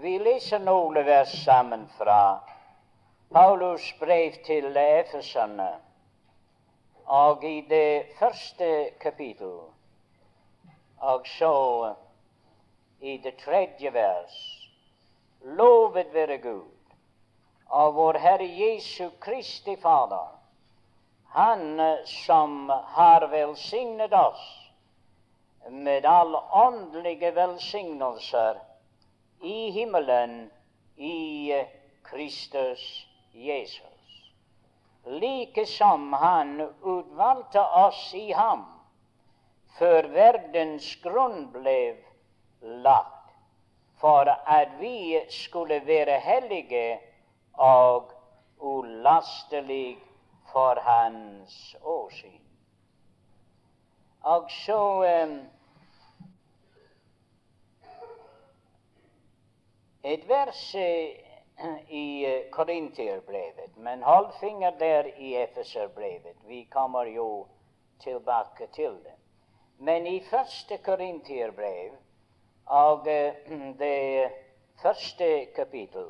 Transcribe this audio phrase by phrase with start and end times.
[0.00, 2.40] Vi leser noen vers sammen fra
[3.28, 5.66] Paulus brev til Efesene,
[7.04, 8.68] og i det første
[9.02, 9.58] kapittel,
[11.04, 11.50] og så
[13.00, 14.38] i det tredje vers.
[15.60, 16.96] Lovet være Gud
[17.68, 20.32] av vår Herre Jesu Kristi Fader,
[21.36, 21.76] Han
[22.06, 24.48] som har velsignet oss
[25.68, 28.64] med alle åndelige velsignelser
[29.40, 30.50] i himmelen
[30.96, 31.52] i
[32.02, 34.32] Kristus Jesus.
[35.04, 38.64] Like som Han utvalgte oss i ham
[39.78, 41.96] før verdens grunn ble
[42.84, 43.30] lagt,
[44.00, 46.98] for at vi skulle være hellige
[47.54, 48.12] og
[48.58, 49.96] ulastelige
[50.52, 52.40] for Hans åsyn.
[54.20, 54.80] Og så
[55.24, 55.38] um,
[60.02, 60.74] et vers
[61.88, 66.36] i Korinterbrevet, men hold finger der i Efeserbrevet.
[66.48, 67.46] Vi kommer jo
[68.00, 69.16] tilbake til det.
[69.78, 71.92] Men i første Korinterbrev
[72.66, 74.30] og det
[74.82, 76.04] første kapittel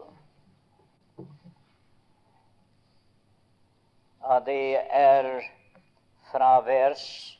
[4.20, 5.40] Og det er
[6.30, 7.38] fra vers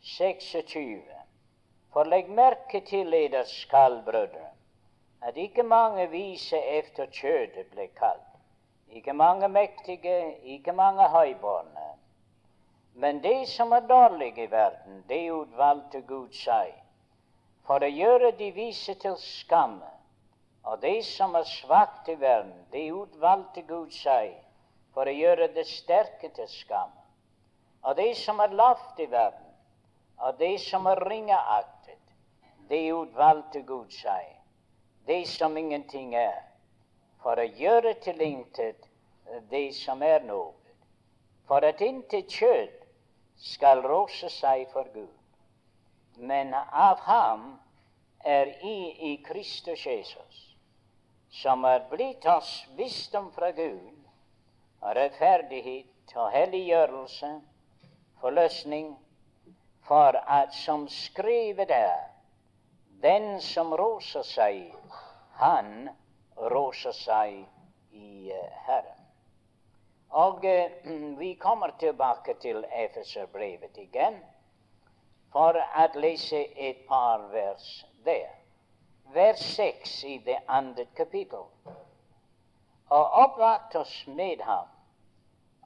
[0.00, 1.15] 26.
[1.96, 3.14] For legg merke til
[3.48, 4.50] skal, brødre,
[5.22, 8.34] at ikke mange vise efter kjødet ble kalt,
[8.88, 11.86] ikke mange mektige, ikke mange høybårne.
[12.94, 16.74] Men det som er dårlige i verden, det utvalgte Gud seg,
[17.64, 19.88] for å gjøre de vise til skamme.
[20.64, 24.34] Og det som er svakt i verden, det utvalgte Gud seg,
[24.92, 27.00] for å gjøre det sterke til skamme.
[27.88, 29.48] Og det som er lavt i verden,
[30.18, 31.75] og det som er ringeaktig,
[32.68, 34.32] det utvalgte Gud seg,
[35.06, 36.42] det som ingenting er,
[37.22, 38.88] for å gjøre til intet
[39.50, 40.54] det som er noe,
[41.46, 42.74] for at intet kjød
[43.36, 45.12] skal rose seg for Gud.
[46.16, 47.46] Men av ham
[48.24, 48.78] er i
[49.12, 50.42] i Kristus Jesus,
[51.30, 53.92] som er blitt oss visdom fra Gud,
[54.80, 57.30] og rettferdighet og helliggjørelse,
[58.20, 58.94] forløsning,
[59.86, 62.15] for at som skrevet er,
[63.00, 64.74] Den som rosar sig,
[65.32, 65.88] han
[66.36, 67.48] rosar sig
[67.90, 69.00] i Herren.
[70.08, 70.70] Och eh,
[71.18, 74.14] vi kommer tillbaka till Efeserbrevet igen
[75.32, 78.30] för att läsa ett par vers där.
[79.12, 81.46] Vers 6 i det andra kapitlet.
[82.88, 84.68] Och uppvakt oss med ham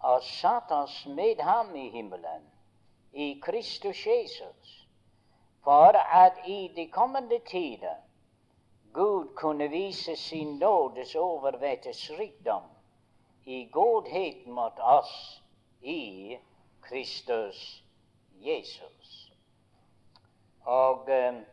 [0.01, 2.43] och satt oss med ham i himmelen,
[3.13, 4.80] i Kristus Jesus
[5.65, 7.97] for at i de kommende tider
[8.93, 12.63] Gud kunne vise sin nådes overvettes rikdom
[13.45, 15.43] i godhet mot oss
[15.81, 16.39] i
[16.81, 17.85] Kristus
[18.41, 19.33] Jesus.
[20.65, 21.45] Og, um,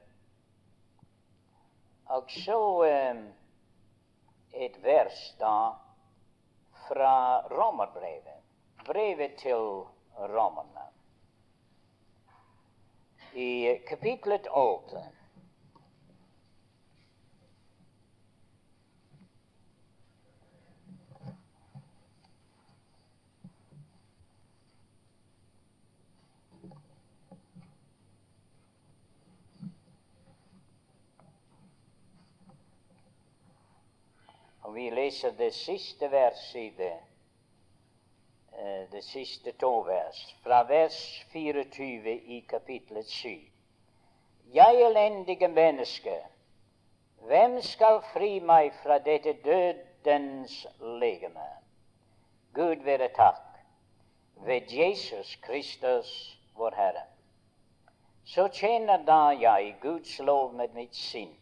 [2.05, 2.59] og så
[3.11, 3.23] um,
[4.53, 5.55] et vers da
[6.87, 8.41] fra Romerbrevet,
[8.85, 9.55] brevet til
[10.17, 10.96] romerne
[13.37, 15.01] i kapitlet 8.
[34.61, 37.06] Og vi leser det siste verset i det
[38.91, 43.29] de siste to vers, fra vers 24 i kapitlet 7.
[44.53, 46.15] Jeg elendige menneske,
[47.27, 51.49] hvem skal fri meg fra dette dødens legeme?
[52.53, 53.59] Gud være takk
[54.45, 57.03] ved Jesus Kristus, vår Herre.
[58.25, 61.35] Så tjener da jeg Guds lov med mitt sinn,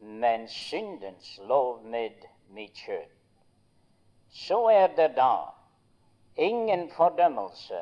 [0.00, 3.14] men syndens lov med mitt kjøtt.
[4.30, 5.57] Så er det da
[6.38, 7.80] ingen fordømmelse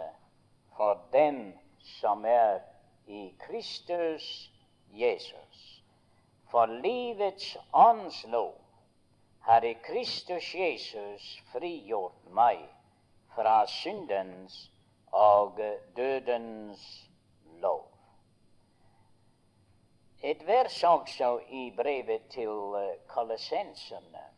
[0.76, 1.58] for dem
[2.00, 2.58] som er
[3.06, 4.50] i Kristus
[4.90, 5.82] Jesus.
[6.50, 8.54] For livets åndslov
[9.40, 12.62] har i Kristus Jesus frigjort meg
[13.34, 14.70] fra syndens
[15.12, 15.60] og
[15.96, 17.10] dødens
[17.60, 17.84] lov.
[20.22, 22.74] Et vers også i brevet til
[23.06, 24.35] kolossenserne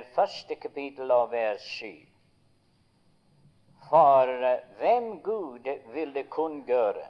[0.00, 1.88] Det første kapittel av vers 7.
[3.90, 4.30] For
[4.78, 7.04] hvem Gud ville kunngjøre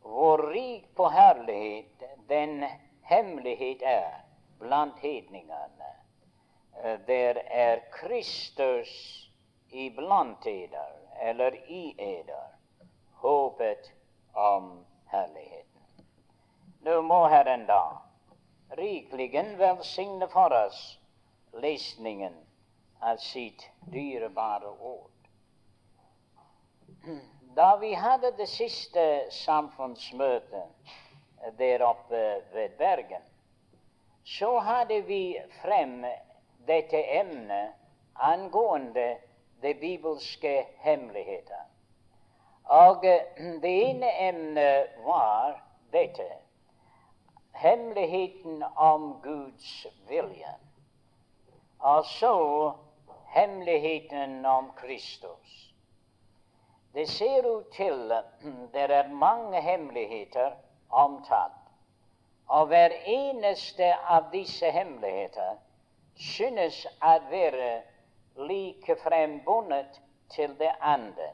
[0.00, 2.64] hvor rik på herlighet den
[3.10, 4.16] hemmelighet er
[4.64, 5.92] blant hedningene.
[7.10, 8.96] Der er Kristus
[9.68, 12.48] iblant eder, eller i eder,
[13.20, 13.92] håpet
[14.32, 14.72] om
[15.12, 16.08] herligheten.
[16.80, 17.84] Nå må Herren da
[18.80, 20.84] rikelig velsigne for oss
[21.60, 22.34] lesningen
[23.00, 25.10] av sitt dyrebare ord.
[27.54, 30.94] Da vi hadde det siste samfunnsmøtet
[31.58, 32.22] der oppe
[32.52, 33.22] ved Bergen,
[34.24, 36.04] så hadde vi frem
[36.66, 37.76] dette emnet
[38.14, 39.16] angående
[39.62, 41.64] de bibelske hemmeligheter.
[42.64, 43.02] Og
[43.62, 45.60] det ene emnet var
[45.92, 46.30] dette
[47.52, 50.54] hemmeligheten om Guds vilje.
[51.84, 52.72] Og så
[53.34, 55.74] hemmeligheten om Kristus.
[56.94, 58.12] Det ser ut til
[58.74, 60.50] det er mange hemmeligheter
[60.90, 61.60] omtalt.
[62.46, 65.56] Og hver eneste av disse hemmeligheter
[66.16, 67.70] synes å være
[68.36, 70.00] like frembundet
[70.32, 71.32] til det andre.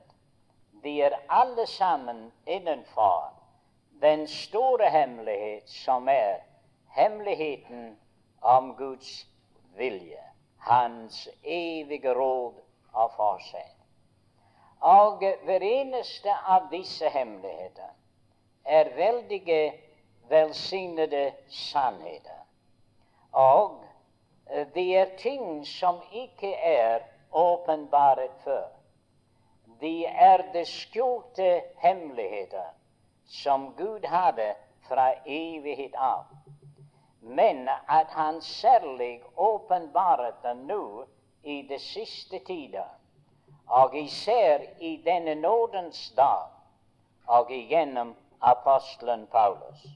[0.83, 3.33] De er alle sammen innenfor
[4.01, 6.41] den store hemmelighet som er
[6.97, 7.99] hemmeligheten
[8.41, 9.27] om Guds
[9.77, 10.30] vilje,
[10.61, 12.61] Hans evige råd
[12.93, 13.69] av for seg.
[14.81, 17.93] Og hver eneste av disse hemmeligheter
[18.65, 19.73] er veldige,
[20.31, 22.45] velsignede sannheter.
[23.33, 23.81] Og
[24.75, 27.03] det er ting som ikke er
[27.33, 28.69] åpenbart før.
[29.81, 32.73] De er det skjulte hemmeligheter
[33.27, 34.55] som Gud hadde
[34.89, 36.27] fra evighet av.
[37.21, 41.05] Men at Han særlig åpenbaret det nå
[41.43, 42.89] i de siste tider
[43.67, 46.47] og især i denne nådens dag
[47.27, 49.87] og igjennom apostelen Paulus.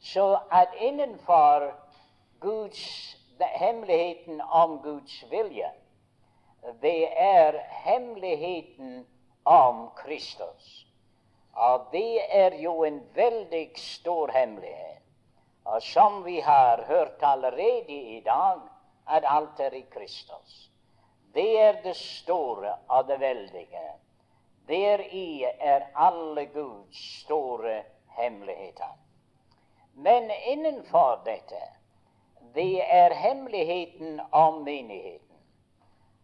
[0.00, 1.72] Så at innenfor
[2.40, 3.16] Guds,
[3.54, 5.70] hemmeligheten om Guds vilje,
[6.82, 9.06] det er hemmeligheten
[9.44, 10.86] om Kristus.
[11.52, 14.95] Og det er jo en veldig stor hemmelighet.
[15.66, 18.60] Og som vi har hørt allerede i dag,
[19.06, 20.70] er i Kristus.
[21.34, 23.92] Det er det store og det veldige.
[24.68, 27.82] Deri er alle Guds store
[28.18, 28.98] hemmeligheter.
[29.94, 31.62] Men innenfor dette,
[32.54, 35.36] det er hemmeligheten om menigheten.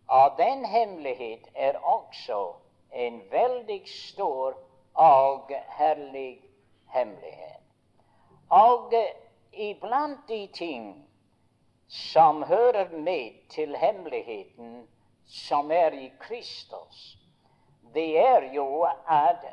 [0.08, 2.54] Og den hemmelighet er også
[2.92, 4.54] en veldig stor
[4.94, 6.40] og herlig
[6.94, 7.62] hemmelighet.
[8.50, 8.92] Og
[9.52, 11.08] iblant de ting
[11.88, 14.88] som hører med til hemmeligheten
[15.26, 17.18] som er i Kristus,
[17.94, 19.44] det er jo at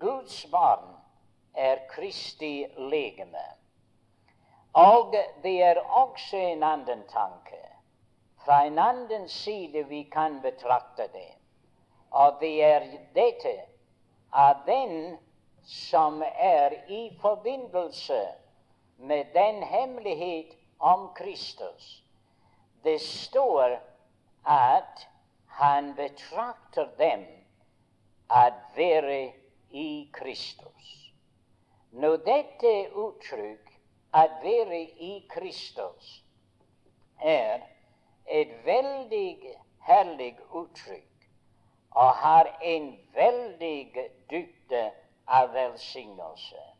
[0.00, 0.96] Guds barn
[1.54, 3.46] er Kristi legeme.
[4.72, 7.60] Og det er også en annen tanke.
[8.44, 11.30] Fra en annen side vi kan betrakte det.
[12.10, 12.80] Og det er
[13.14, 13.54] dette
[14.34, 15.16] at den
[15.64, 18.20] som er i forbindelse
[19.04, 22.02] med den hemmelighet om Kristus,
[22.82, 23.80] det står
[24.44, 25.08] at
[25.46, 27.24] han betrakter dem
[28.30, 29.32] at være
[29.70, 31.12] i Kristus.
[31.90, 33.70] Nå, dette uttrykk,
[34.14, 36.24] at være i Kristus,
[37.20, 37.60] er
[38.26, 39.56] et veldig
[39.86, 41.28] herlig uttrykk
[41.94, 44.84] og har en veldig dybde
[45.26, 46.73] av velsignelse.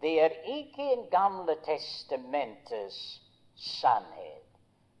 [0.00, 3.22] Det er ikke en Gamle testamentets
[3.56, 4.46] sannhet.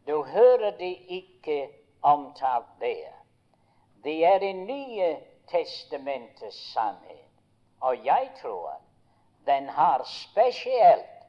[0.06, 1.70] Du hører det ikke
[2.02, 3.12] omtalt der.
[4.04, 5.16] Det er en nye
[5.48, 7.30] testamentets sannhet.
[7.80, 8.80] Og jeg tror
[9.46, 11.20] den har spesielt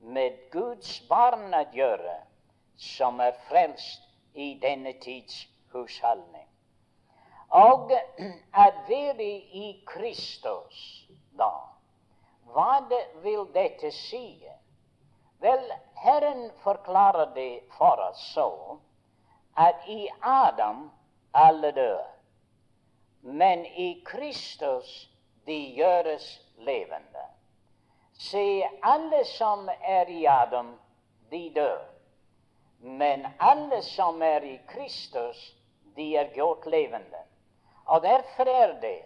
[0.00, 2.18] med Guds barn å gjøre,
[2.76, 4.02] som er frelst
[4.34, 6.46] i denne tids husholdning.
[7.48, 7.92] Og
[8.52, 9.30] at være
[9.62, 11.50] i Kristus, da,
[12.52, 12.80] hva
[13.22, 14.48] vil dette si?
[15.40, 18.78] Vel, Herren forklarer det for oss så
[19.56, 20.90] at i Adam
[21.32, 22.04] alle dør,
[23.20, 25.10] men i Kristus
[25.46, 26.26] de gjøres
[26.56, 27.24] levende.
[28.18, 30.78] Se, alle som er i Adam,
[31.30, 31.82] de dør.
[32.80, 35.56] Men alle som er i Kristus,
[35.96, 37.22] de er gjort levende.
[37.86, 39.02] Og derfor er det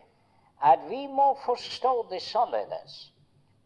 [0.62, 3.12] at vi må forstå det således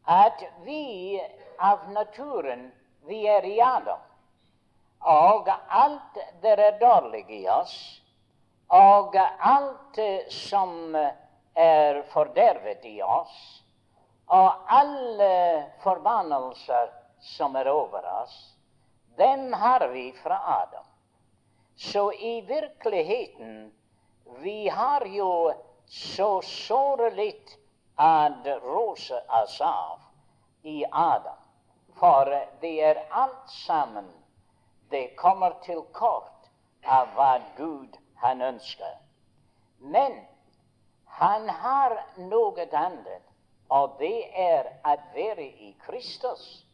[0.04, 1.20] at vi
[1.58, 2.73] av naturen
[3.06, 4.00] vi er i Adam.
[5.04, 8.00] og alt det er dårlig i oss,
[8.73, 9.99] og alt
[10.32, 13.34] som er fordervet i oss,
[14.32, 16.88] og alle forbannelser
[17.20, 18.54] som er over oss,
[19.16, 20.84] den har vi fra Adam.
[21.76, 23.73] Så i virkeligheten
[24.40, 25.52] vi har jo
[25.87, 27.58] så såre litt
[27.96, 30.00] ad rose av
[30.62, 31.40] i Adam.
[31.94, 32.24] For
[32.60, 34.08] det er alt sammen
[34.90, 36.48] det kommer til kort
[36.84, 38.96] av hva Gud han ønsker.
[39.78, 40.18] Men
[41.06, 43.22] han har noe annet,
[43.70, 46.64] og det er å være i Kristus.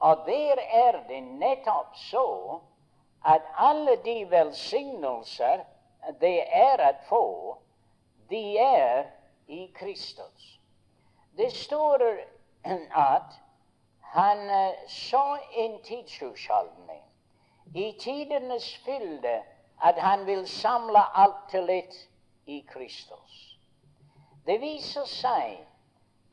[0.00, 2.60] Og der er det nettopp så
[3.24, 5.64] at alle de velsignelser
[6.20, 7.26] det er å få,
[8.28, 9.06] de er
[9.46, 10.60] i Kristus.
[11.36, 12.02] Det står
[12.94, 13.40] at
[14.00, 17.02] han uh, så en tidshusholdning
[17.74, 19.42] i tidenes fylde
[19.82, 22.08] at han vil samle alt til ett
[22.46, 23.58] i Kristus.
[24.46, 25.58] Det viser seg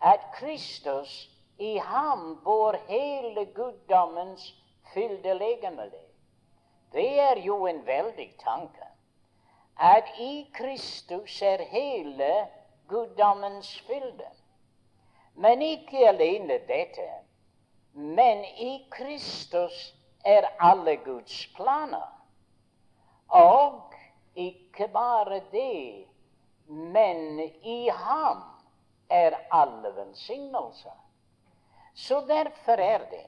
[0.01, 4.53] at Kristus i ham bor hele guddommens
[4.93, 6.07] fylde legemelig.
[6.93, 8.87] Det er jo en veldig tanke.
[9.79, 12.47] At i Kristus er hele
[12.91, 14.29] guddommens fylde.
[15.33, 17.07] Men ikke alene dette.
[17.93, 19.93] Men i Kristus
[20.25, 22.07] er alle Guds planer.
[23.27, 23.93] Og
[24.35, 26.05] ikke bare det,
[26.67, 28.43] men i ham
[29.09, 30.97] er alle velsignelser.
[31.93, 33.27] Så derfor er det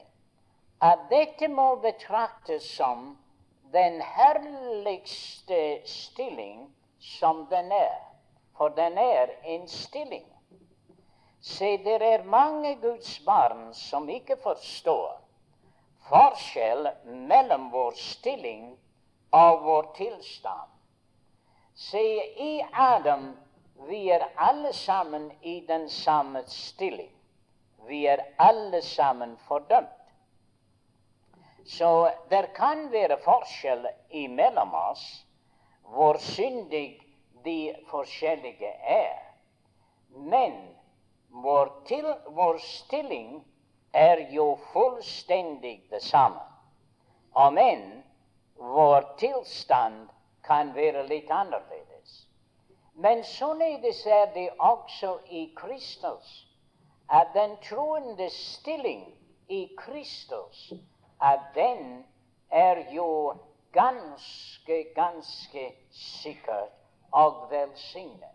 [0.84, 3.18] at dette må betraktes som
[3.72, 8.03] den herligste stilling som den er.
[8.56, 10.26] For den er en stilling.
[11.40, 15.20] Se, det er mange Guds barn som ikke forstår
[16.08, 18.70] forskjell mellom vår stilling
[19.32, 20.70] og vår tilstand.
[21.74, 22.04] Se,
[22.38, 23.32] i Adam
[23.88, 27.10] vi er alle sammen i den samme stilling.
[27.88, 29.88] Vi er alle sammen fordømt.
[31.66, 35.04] Så det kan være forskjell imellom oss
[35.82, 37.00] hvor syndig
[37.44, 39.18] de forskjellige er.
[40.08, 40.56] Men
[41.28, 43.44] vår, til, vår stilling
[43.92, 46.42] er jo fullstendig det samme.
[47.32, 48.02] Om enn
[48.56, 50.08] vår tilstand
[50.46, 52.26] kan være litt annerledes.
[52.94, 56.46] Men således er det også i Kristus,
[57.10, 59.06] at den troende stilling
[59.48, 60.72] i Kristus
[61.24, 62.04] at den
[62.50, 63.34] er jo
[63.72, 66.83] ganske, ganske sikkert
[67.14, 68.30] og velsigne.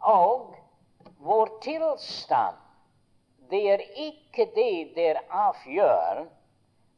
[0.00, 0.54] Og
[1.22, 2.56] vår tilstand,
[3.50, 6.24] det er ikke det der avgjør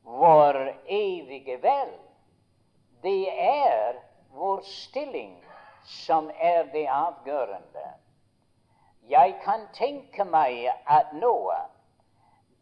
[0.04, 1.92] vår evige vel.
[3.02, 4.00] Det er
[4.32, 5.36] vår stilling
[5.84, 7.86] som er det avgjørende.
[9.08, 11.66] Jeg kan tenke meg at Noah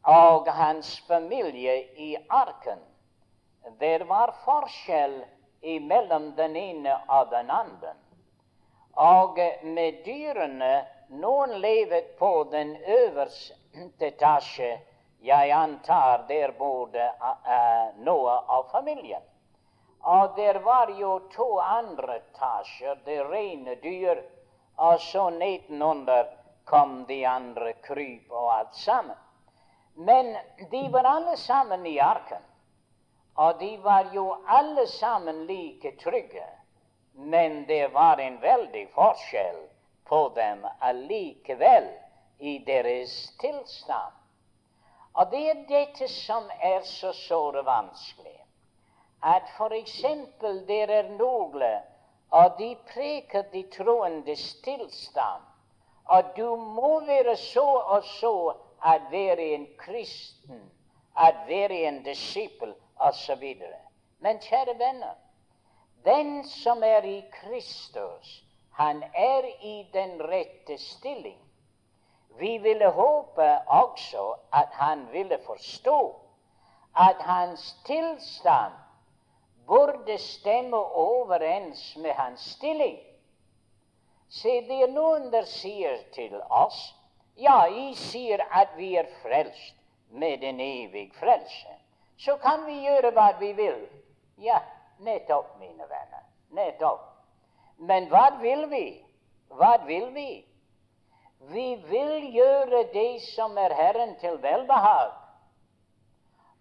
[0.03, 2.81] og hans familie i arken.
[3.79, 5.21] Det var forskjell
[5.87, 7.95] mellom den ene og den andre.
[8.95, 10.75] Og med dyrene
[11.13, 14.79] Noen lever på den øverste etasje.
[15.21, 19.21] Jeg antar der bodde uh, noe av familien.
[20.03, 24.23] Og der var jo to andre etasjer, det rene dyr.
[24.77, 26.33] Og så nedenunder
[26.65, 29.17] kom de andre kryp og alt sammen.
[29.95, 30.33] Men
[30.71, 32.43] de var alle sammen i arken.
[33.35, 36.49] Og de var jo alle sammen like trygge.
[37.12, 39.61] Men det var en veldig forskjell
[40.04, 41.88] på dem allikevel
[42.38, 44.12] i deres tilstand.
[45.12, 48.38] Og det er dette som er så såre vanskelig.
[49.23, 50.00] At f.eks.
[50.66, 51.64] det er noen,
[52.33, 55.42] og de preker de troendes tilstand.
[56.04, 58.54] Og du må være så og så
[58.85, 60.62] at være en kristen,
[61.16, 63.45] at være en disippel osv.
[64.19, 65.14] Men kjære venner,
[66.05, 71.39] den som er i Kristus, han er i den rette stilling.
[72.39, 75.99] Vi ville håpe også at han ville forstå
[76.97, 78.73] at hans tilstand
[79.67, 82.99] burde stemme overens med hans stilling.
[84.29, 86.81] Se, det er noen der sier til oss
[87.37, 89.77] ja, I sier at vi er frelst
[90.11, 91.79] med en evig frelse.
[92.19, 93.81] Så kan vi gjøre hva vi vil.
[94.43, 94.59] Ja,
[95.05, 96.25] nettopp, mine venner.
[96.51, 97.09] Nettopp.
[97.79, 98.87] Men hva vil vi?
[99.53, 100.31] Hva vil vi?
[101.53, 105.19] Vi vil gjøre det som er Herren til velbehag.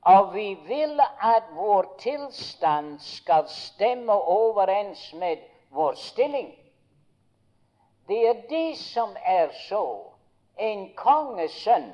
[0.02, 5.38] og vi vil at vår tilstand skal stemme overens med
[5.70, 6.56] vår stilling.
[8.08, 10.08] Det er det som er så.
[10.58, 11.92] En kongesønn,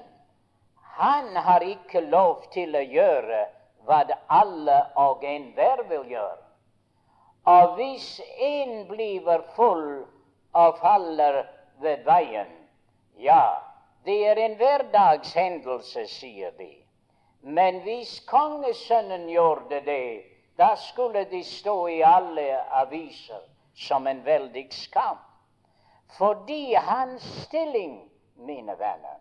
[0.81, 3.43] han har ikke lov til å gjøre
[3.87, 6.43] hva alle og enhver vil gjøre.
[7.47, 10.03] Og hvis en blir full
[10.53, 11.45] og faller
[11.79, 12.51] ved veien,
[13.17, 13.43] ja,
[14.05, 16.73] det er en hverdagshendelse, sier de.
[17.41, 20.23] Men hvis kongesønnen gjorde det,
[20.57, 22.49] da skulle de stå i alle
[22.81, 23.43] aviser
[23.75, 25.17] som en veldig skam.
[26.17, 29.19] Fordi hans stilling, mine venner,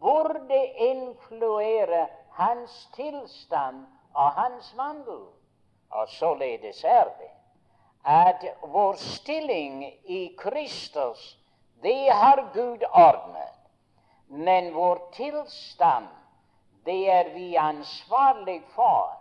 [0.00, 0.60] burde
[0.90, 5.26] influere hans tilstand og hans vandel.
[5.90, 7.30] Og således er det
[8.04, 11.38] at vår stilling i Kristus,
[11.82, 13.60] det har Gud ordnet.
[14.28, 16.06] Men vår tilstand,
[16.84, 19.20] det er vi ansvarlig for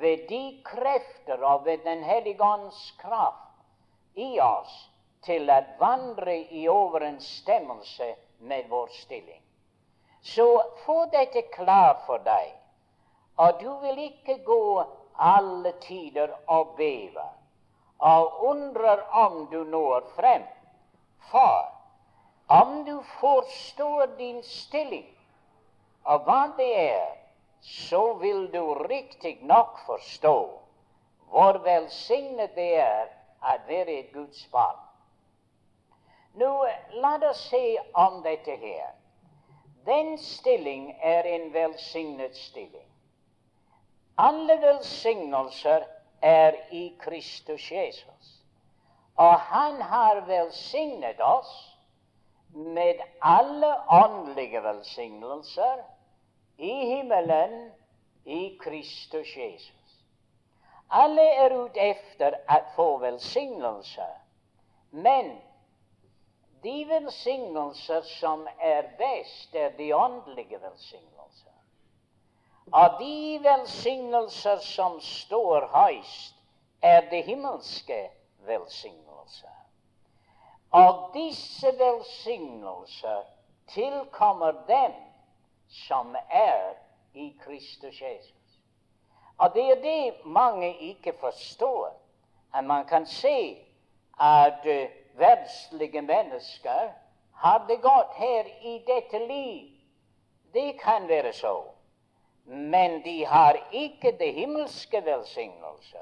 [0.00, 3.64] ved de krefter og ved Den hellige ånds kraft
[4.14, 4.90] i oss
[5.24, 9.42] til å vandre i overensstemmelse med vår stilling.
[10.22, 12.54] Så få dette klart for deg,
[13.38, 14.62] og du vil ikke gå
[15.18, 17.26] alle tider og beve
[17.98, 20.42] og undrer om du når frem.
[21.30, 21.72] For
[22.48, 25.08] om du forstår din stilling
[26.04, 27.08] og hva det er,
[27.60, 30.38] så vil du riktig nok forstå
[31.28, 33.10] hvor velsignet det er
[33.42, 34.78] å være et Guds barn.
[36.38, 36.52] Nå,
[37.02, 38.94] la oss se om dette her.
[39.86, 42.88] Den stilling er en velsignet stilling.
[44.18, 45.84] Alle velsignelser
[46.22, 48.34] er i Kristus Jesus.
[49.16, 51.78] Og han har velsignet oss
[52.54, 55.82] med alle åndelige velsignelser
[56.58, 57.70] i himmelen
[58.24, 59.74] i Kristus Jesus.
[60.90, 64.14] Alle er ute efter å få velsignelser,
[64.90, 65.36] men
[66.62, 71.54] de velsignelser som er best, er de åndelige velsignelser.
[72.72, 76.34] Av de velsignelser som står høyst,
[76.82, 78.10] er de himmelske
[78.46, 79.54] velsignelser.
[80.70, 83.22] Og disse velsignelser
[83.72, 84.92] tilkommer dem
[85.68, 86.74] som er
[87.14, 88.60] i Kristus Jesus.
[89.38, 91.92] Og det er det mange ikke forstår.
[92.54, 93.58] At man kan se
[94.20, 96.92] at uh, verdslige mennesker
[97.34, 99.68] har det godt her i dette liv.
[100.54, 101.62] Det kan være så.
[102.44, 105.98] Men de har ikke det himmelske velsignelse.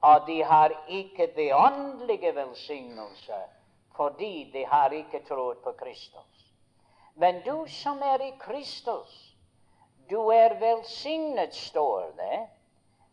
[0.00, 3.34] Og de har ikke det åndelige velsignelse,
[3.96, 6.52] fordi de har ikke trodd på Kristus.
[7.14, 9.34] Men du som er i Kristus,
[10.10, 12.46] du er velsignet, står det,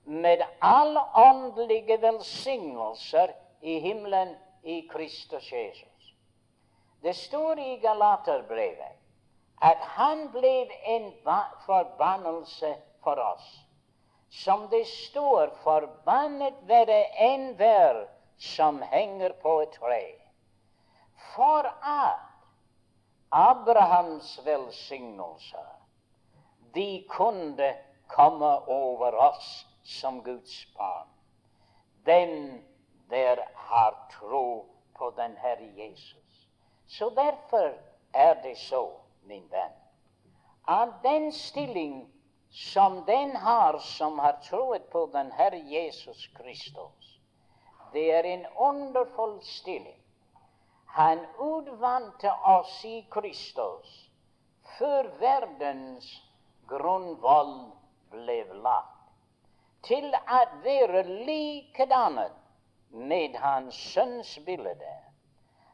[0.05, 3.27] med alle åndelige velsignelser
[3.61, 6.13] i himmelen i Kristus Jesus.
[7.01, 8.95] Det står i Galaterbrevet
[9.61, 11.11] at han ble en
[11.65, 13.45] forbannelse for oss.
[14.29, 20.03] Som det står, forbannet være enhver som henger på et tre.
[21.35, 22.25] For at
[23.31, 25.71] Abrahams velsignelser
[26.75, 27.73] de kunne
[28.07, 31.07] komme over oss som Guds barn.
[32.05, 32.63] Den
[33.09, 36.47] der har tro på den Herre Jesus.
[36.87, 37.73] Så derfor
[38.13, 38.91] er det så,
[39.23, 39.73] min venn,
[40.67, 42.13] at den stilling
[42.51, 47.19] som den har som har troet på den Herre Jesus Kristus,
[47.93, 50.01] det er en underfull stilling.
[50.85, 54.09] Han utvante oss i Kristus
[54.77, 56.07] før verdens
[56.67, 57.53] grunnvoll
[58.11, 59.11] ble lagt,
[59.83, 62.44] til å være likedannet
[62.95, 64.95] med Hans Sønns bilde.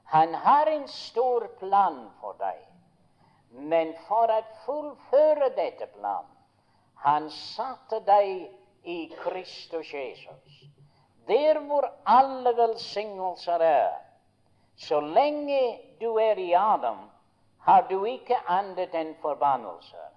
[0.05, 2.59] Han har en stor plan for deg,
[3.51, 6.25] men for å fullføre dette plan,
[7.05, 8.49] han satte deg
[8.83, 10.57] i Kristus Jesus.
[11.27, 13.93] Der hvor alle velsignelser er.
[14.75, 17.09] Så lenge du er i Adam,
[17.59, 20.09] har du ikke andet enn forbannelser.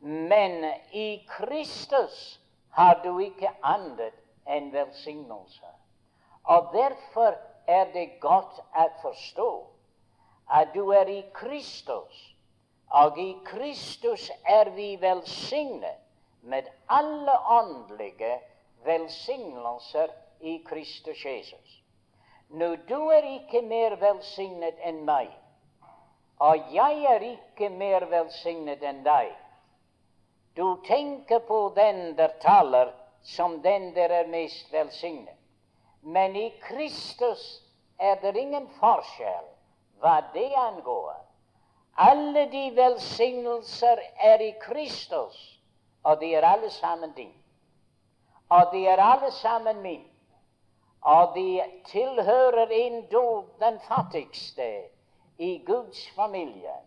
[0.00, 2.40] Men i Kristus
[2.76, 4.14] har du ikke andet
[4.46, 5.77] enn velsignelser.
[6.48, 7.36] Og derfor
[7.68, 9.50] er det godt å forstå
[10.58, 12.20] at du er i Kristus,
[12.88, 16.00] og i Kristus er vi velsignet
[16.40, 18.38] med alle åndelige
[18.84, 20.08] velsignelser
[20.40, 21.74] i Kristus Jesus.
[22.48, 25.28] Nå, du er ikke mer velsignet enn meg,
[26.40, 29.34] og jeg er ikke mer velsignet enn deg.
[30.56, 35.37] Du tenker på den der taler som den der er mest velsignet.
[36.08, 37.62] Men i Kristus
[37.98, 39.48] er det ingen forskjell
[40.00, 41.16] hva det angår.
[42.00, 45.36] Alle de velsignelser er i Kristus,
[46.02, 47.34] og de er alle sammen din.
[48.48, 50.06] Og de er alle sammen min.
[51.02, 54.70] Og de tilhører endog den fattigste
[55.38, 56.78] i Guds familie.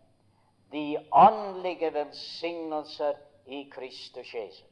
[0.71, 3.13] De åndelige velsignelser
[3.45, 4.67] i Kristus Jesus.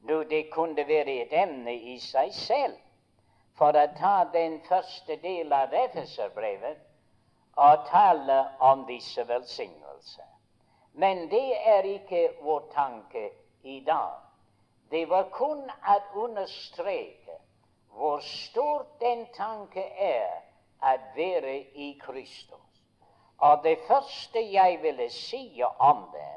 [0.00, 2.85] Nå, det kunne være et emne i seg selv
[3.58, 6.82] for å ta den første del av Efeserbrevet
[7.56, 10.28] og tale om disse velsignelser.
[10.92, 13.30] Men det er ikke vår tanke
[13.62, 14.20] i dag.
[14.90, 17.40] Det var kun å understreke
[17.96, 20.42] hvor stort den tanke er
[20.84, 22.82] å være i Kristus.
[23.38, 26.32] Og det første jeg ville si om det,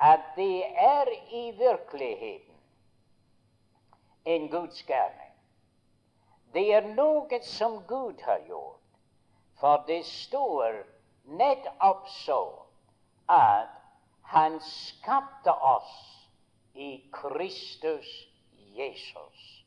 [0.00, 2.60] at det er i virkeligheten
[4.24, 5.31] en Guds gærning.
[6.52, 8.80] Det er noe som Gud har gjort.
[9.60, 10.82] For det står
[11.38, 12.42] nettopp så
[13.30, 13.78] at
[14.32, 15.96] Han skapte oss
[16.74, 18.08] i Kristus
[18.54, 19.64] Jesus.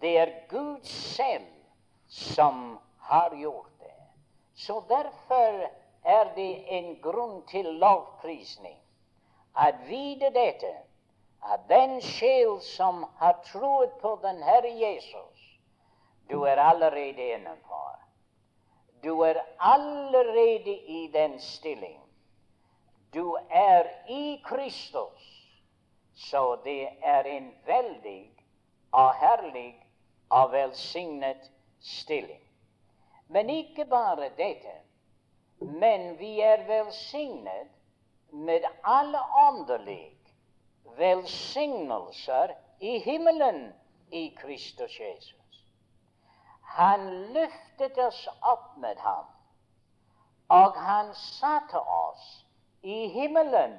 [0.00, 1.46] Det er Gud selv
[2.08, 3.98] som har gjort det.
[4.54, 5.68] Så derfor
[6.04, 8.78] er det en grunn til lovprisning.
[9.56, 10.72] At vite dette
[11.42, 15.29] at den sjel som har troet på den Herre Jesus,
[16.30, 17.98] du er allerede innenfor.
[19.02, 22.00] Du er allerede i den stilling.
[23.14, 25.46] Du er i Kristus.
[26.14, 28.30] Så det er en veldig
[28.92, 29.86] og herlig
[30.28, 32.42] og velsignet stilling.
[33.28, 34.76] Men ikke bare dette.
[35.58, 37.68] Men vi er velsignet
[38.32, 40.16] med alle åndelige
[40.96, 43.72] velsignelser i himmelen
[44.10, 45.39] i Kristus Jesus.
[46.76, 49.26] Han løftet oss opp med ham,
[50.48, 52.26] og han satte oss
[52.82, 53.78] i himmelen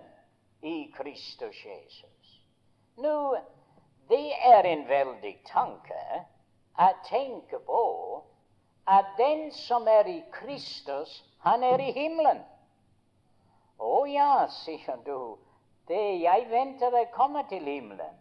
[0.62, 2.36] i Kristus Jesus.
[2.98, 3.38] Nå,
[4.10, 6.04] det er en veldig tanke
[6.76, 7.84] å tenke på
[8.92, 12.42] at den som er i Kristus, han er i himmelen.
[13.82, 15.38] Å ja, sier du,
[15.88, 18.18] det jeg venter å komme til himmelen.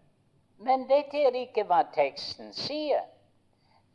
[0.60, 3.04] Men dette er ikke hva teksten sier.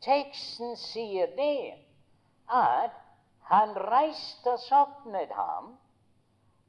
[0.06, 1.74] Teksten sier det
[2.46, 2.94] at
[3.50, 5.72] han reiste oss opp med ham,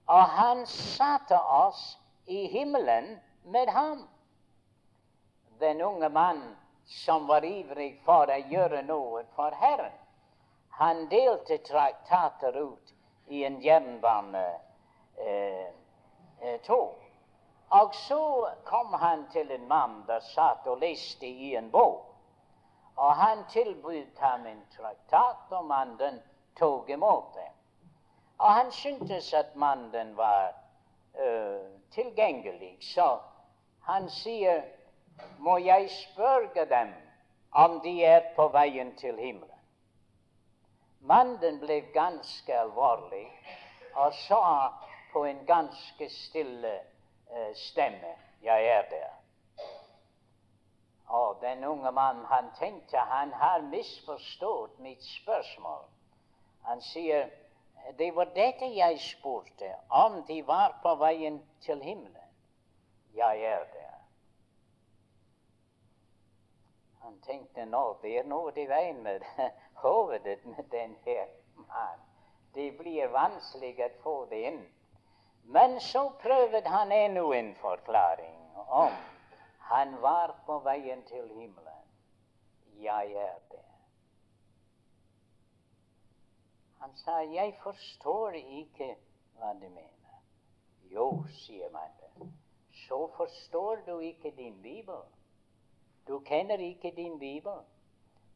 [0.09, 1.81] og han satte oss
[2.25, 4.07] i himmelen med ham.
[5.59, 6.41] Den unge mann
[6.85, 9.93] som var ivrig for å gjøre noe for Herren,
[10.79, 12.93] han delte traktater ut
[13.27, 14.61] i en jernbanetog.
[15.17, 15.67] Eh,
[16.41, 16.73] eh.
[17.69, 22.16] Og så kom han til en mann der satt og leste i en bok.
[22.97, 26.21] Og han tilbød ham en traktat, og mannen
[26.59, 27.51] tok imot det.
[28.37, 30.53] Og han syntes at mannen var
[31.13, 33.19] uh, tilgjengelig, så
[33.83, 34.61] han sier,
[35.39, 36.93] 'Må jeg spørre dem
[37.51, 39.63] om de er på veien til himmelen?'
[40.99, 43.27] Mannen ble ganske alvorlig
[43.93, 44.73] og sa
[45.13, 46.79] på en ganske stille
[47.31, 48.13] uh, stemme.
[48.41, 49.16] Jeg er der.
[51.07, 55.85] Og den unge mannen han tenkte han har misforstått mitt spørsmål.
[56.67, 57.29] Han sier
[57.97, 62.33] det var dette jeg spurte, om de var på veien til himmelen.
[63.15, 63.93] Jeg er der.
[67.01, 69.23] Han tenkte nå det er noe i veien med
[69.83, 72.03] hovedet med den her mannen.
[72.53, 74.63] Det blir vanskelig å få det inn.
[75.55, 78.35] Men så prøvde han ennå en forklaring
[78.67, 78.91] om
[79.69, 81.87] han var på veien til himmelen.
[82.81, 83.65] Jeg er det.
[86.79, 88.95] Han sa, 'Jeg forstår ikke
[89.37, 90.21] hva du mener'.
[90.91, 92.37] Jo, sier mannen,
[92.87, 95.01] så forstår du ikke din bibel.
[96.07, 97.59] Du kjenner ikke din bibel.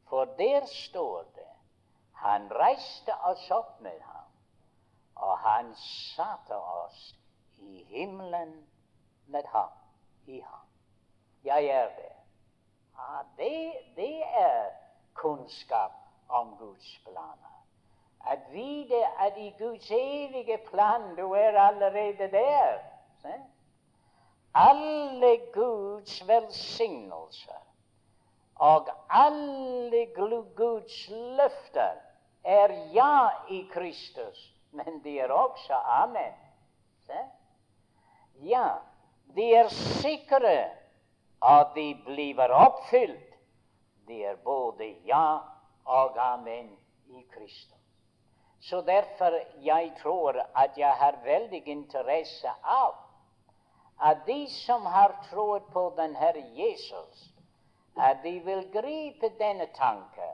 [0.10, 1.52] For der står det
[2.14, 4.32] han reiste oss opp med ham
[5.22, 5.76] og han
[6.16, 7.16] satte oss
[7.58, 8.54] i himmelen
[9.26, 9.70] med ham.
[10.26, 10.71] I ham.
[11.44, 12.12] Jeg er det.
[12.98, 14.66] Ja, det, det er
[15.14, 15.92] kunnskap
[16.30, 17.58] om Guds planer.
[18.28, 22.80] At vite at i Guds evige plan du er allerede der.
[23.22, 23.34] Se?
[24.54, 27.68] Alle Guds velsignelser
[28.56, 30.06] og alle
[30.56, 31.94] Guds løfter
[32.44, 36.34] er ja i Kristus men de er også amen.
[37.06, 37.18] Se?
[38.36, 38.68] Ja,
[39.36, 40.70] de er sikre
[41.42, 43.28] at de blir oppfylt.
[44.08, 45.40] det er både ja
[45.86, 46.78] og amen
[47.08, 47.78] i Kristus.
[48.60, 52.96] Så derfor jeg tror at jeg har veldig interesse av
[54.02, 57.34] at de som har trodd på den Herre Jesus,
[57.98, 60.30] at de vil gripe denne tanke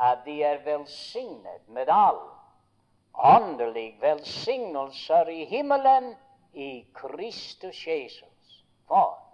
[0.00, 2.20] at de er velsignet med all
[3.14, 6.14] åndelig velsignelser i himmelen
[6.52, 8.64] i Kristus Jesus.
[8.88, 9.25] For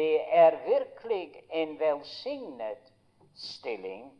[0.00, 2.92] det er virkelig en velsignet
[3.34, 4.12] stilling,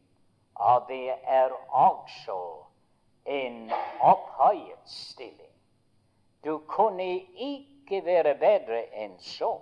[0.55, 2.65] og det er også
[3.25, 5.55] en opphøyet stilling.
[6.45, 9.55] Du kunne ikke være bedre enn så,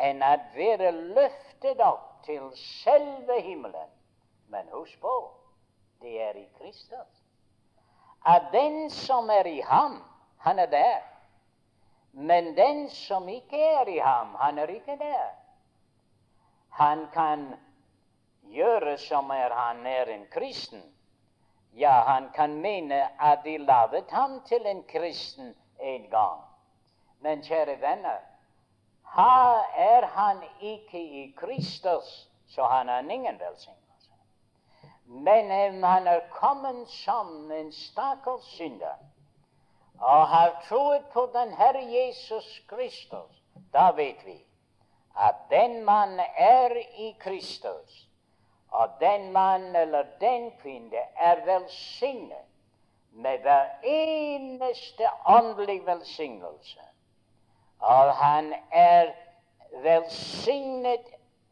[0.00, 3.92] enn at være løftet opp til selve himmelen.
[4.48, 5.14] Men husk på,
[6.00, 7.22] det er i Kristus.
[8.24, 10.00] At den som er i ham,
[10.40, 11.17] han er der.
[12.18, 15.28] Men den som ikke er i ham, han er ikke der.
[16.70, 17.54] Han kan
[18.42, 20.82] gjøre som er han er en kristen,
[21.72, 26.40] ja, han kan mene at de laget ham til en kristen en gang.
[27.20, 28.18] Men kjære venner,
[29.14, 34.10] her er han ikke i Kristus, så han har ingen velsignelse.
[35.04, 39.07] Men om han er kommet som en stakkars synder
[40.00, 44.44] og har troet på den Herre Jesus Kristus, da vet vi
[45.18, 48.08] at den mann er i Kristus.
[48.70, 52.46] Og den mann eller den kvinne er velsignet
[53.10, 56.80] med hver eneste åndelig velsignelse.
[57.80, 59.10] Og han er
[59.82, 61.06] velsignet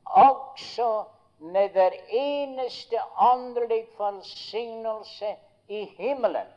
[0.04, 1.04] også
[1.38, 5.36] med hver eneste åndelig velsignelse
[5.68, 6.55] i himmelen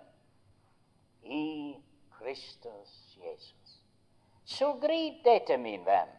[1.24, 1.78] i
[2.20, 3.82] Kristus Jesus.
[4.46, 6.10] Så grip dette, min venn,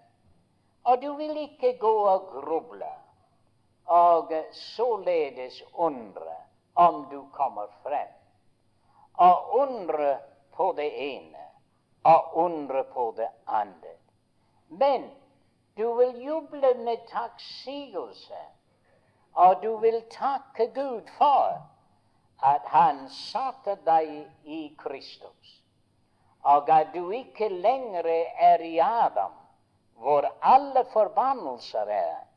[0.82, 2.90] og du vil ikke gå og gruble
[3.90, 6.36] og således undre
[6.74, 8.08] om du kommer frem.
[9.14, 10.18] Og undre
[10.56, 11.44] på det ene
[12.02, 13.96] og undre på det andre.
[14.68, 15.10] Men
[15.76, 18.40] du vil juble med takksigelse,
[19.32, 21.69] og du vil takke Gud for
[22.42, 25.62] at Han satte deg i Kristus,
[26.42, 28.06] og at du ikke lenger
[28.38, 29.32] er i Adam,
[30.00, 32.30] hvor alle forbannelser er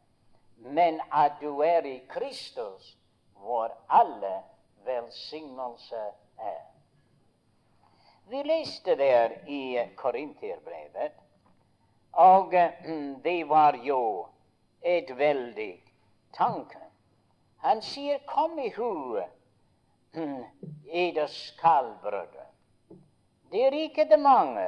[0.64, 2.98] men at du er i Kristus,
[3.36, 4.44] hvor alle
[4.86, 6.62] velsignelser er.
[8.30, 11.12] Vi leste der i Korinterbrevet,
[12.12, 12.54] og
[12.86, 14.28] hm, det var jo
[14.82, 15.84] et veldig
[16.34, 16.80] tanke.
[17.58, 19.20] Han sier, 'Kom i hu,
[20.92, 22.50] eders kaldbrødre'.
[23.52, 24.68] Det er ikke det mange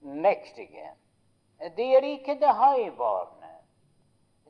[0.00, 0.90] mektige.
[1.76, 3.36] Det er ikke det høybarne.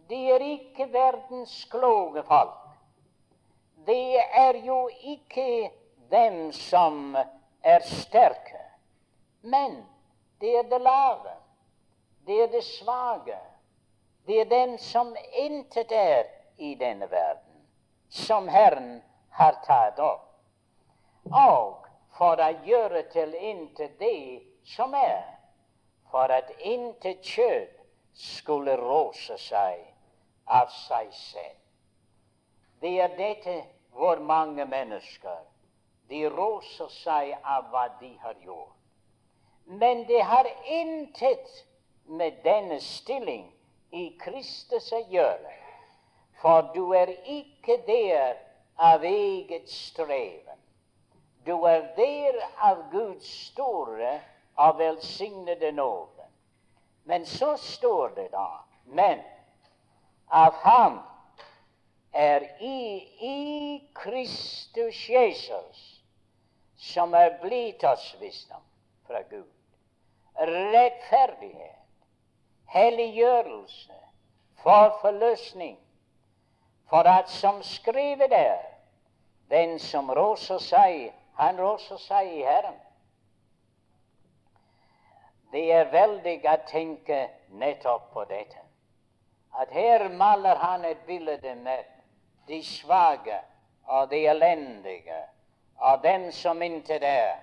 [0.09, 2.71] det er ikke verdens kloke folk.
[3.87, 5.71] Det er jo ikke
[6.11, 7.17] dem som
[7.63, 8.65] er sterke.
[9.43, 9.87] Men
[10.41, 11.35] det er det lave.
[12.27, 13.39] Det er det svake.
[14.27, 16.25] Det er dem som intet er
[16.59, 17.67] i denne verden,
[18.09, 20.30] som Herren har tatt opp.
[21.29, 24.41] Og for å gjøre til intet det
[24.75, 25.23] som er,
[26.11, 27.69] for at intet kjød
[28.15, 29.85] skulle råse seg
[30.47, 31.57] av seg selv.
[32.81, 33.61] Det er dette
[33.95, 35.43] hvor mange mennesker
[36.11, 38.77] de roser seg av hva de har gjort.
[39.67, 41.51] Men det har intet
[42.05, 43.47] med denne stilling
[43.95, 45.55] i Kristus å gjøre.
[46.41, 48.41] For du er ikke der
[48.81, 50.60] av eget streven.
[51.47, 54.21] Du er der av Guds store
[54.57, 56.27] og velsignede nåde.
[57.05, 58.47] Men så står det da
[58.85, 59.21] Men
[60.31, 61.01] av ham
[62.13, 66.03] er i, i Kristus Jesus,
[66.77, 68.63] som er blitt oss visdom
[69.07, 69.47] fra Gud,
[70.35, 71.87] rettferdighet,
[72.67, 73.95] helliggjørelse,
[74.63, 75.79] for forløsning,
[76.91, 78.65] for at som skrevet er,
[79.51, 82.81] den som roser seg, han også i Herren.
[85.53, 87.23] Det er veldig å tenke
[87.59, 88.71] nettopp på dette
[89.59, 91.85] at her maler han et bilde med
[92.49, 93.41] de svake
[93.85, 95.23] og de elendige
[95.77, 97.37] og dem som intet er.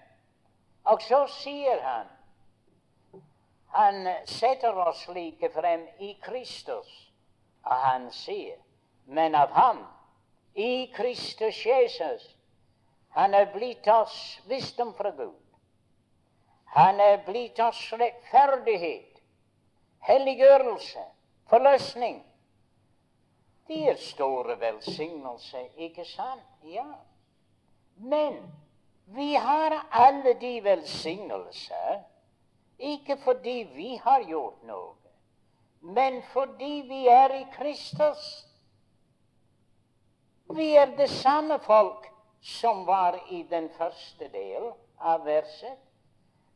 [0.84, 2.14] Og så sier han
[3.68, 7.12] Han setter oss like frem i Kristus,
[7.64, 8.56] og han sier
[9.06, 9.86] Men av ham,
[10.56, 12.37] i Kristus Jesus,
[13.10, 15.43] han er blitt oss visdom fra Gud.
[16.76, 19.17] Han er blitt oss rettferdighet
[20.08, 21.00] helliggjørelse,
[21.50, 22.24] forløsning.
[23.67, 26.46] De er store velsignelser, ikke sant?
[26.63, 26.86] Ja.
[27.98, 28.38] Men
[29.06, 32.04] vi har alle de velsignelser
[32.78, 34.93] ikke fordi vi har gjort noe,
[35.82, 38.28] men fordi vi er i Kristus.
[40.54, 42.06] Vi er det samme folk
[42.41, 45.78] som var i den første del av verset,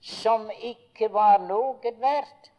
[0.02, 2.52] som ikke var noe verdt,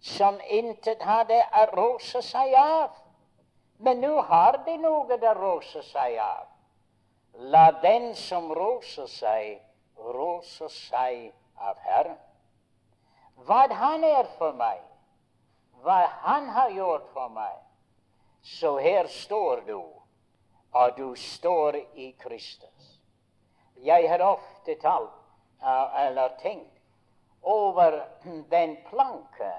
[0.00, 2.90] som intet hadde å rose seg av.
[3.78, 6.46] Men nå har de noe å rose seg av.
[7.54, 9.58] La den som roser seg,
[9.96, 12.18] rose seg av Herren.
[13.46, 14.80] Hva han er for meg,
[15.82, 17.58] hva han har gjort for meg.
[18.44, 19.80] Så her står du,
[20.74, 23.00] og du står i Kristus.
[23.84, 25.20] Jeg har ofte talt
[25.98, 26.80] eller tenkt
[27.42, 28.00] over
[28.50, 29.52] den planke,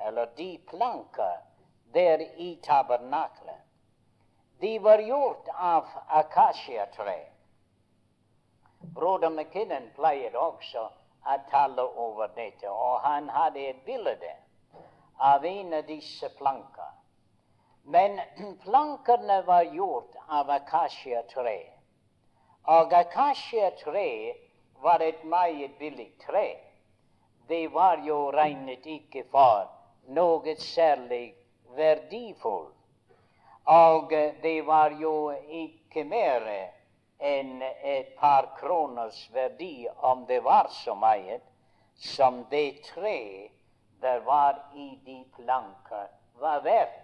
[0.00, 1.36] eller de planker
[1.94, 3.60] der i tabernaklet.
[4.60, 7.18] De var gjort av akasjetre.
[8.94, 10.86] Broder McKinnon pleier også
[11.26, 14.34] å tale over dette, og han hadde et bilde
[15.18, 17.01] av en av disse planker.
[17.82, 18.20] Men
[18.62, 21.58] plankene var gjort av akasjetre.
[22.64, 24.34] Og akasjetre
[24.82, 26.56] var et meget billig tre.
[27.48, 29.66] Det var jo regnet ikke for
[30.14, 31.34] noe særlig
[31.76, 32.78] verdifullt.
[33.64, 34.10] Og
[34.42, 36.46] det var jo ikke mer
[37.22, 41.38] enn et par kroners verdi, om det var så mye,
[41.94, 43.50] som det tre
[44.02, 46.08] der var i de planker,
[46.42, 47.01] var verdt.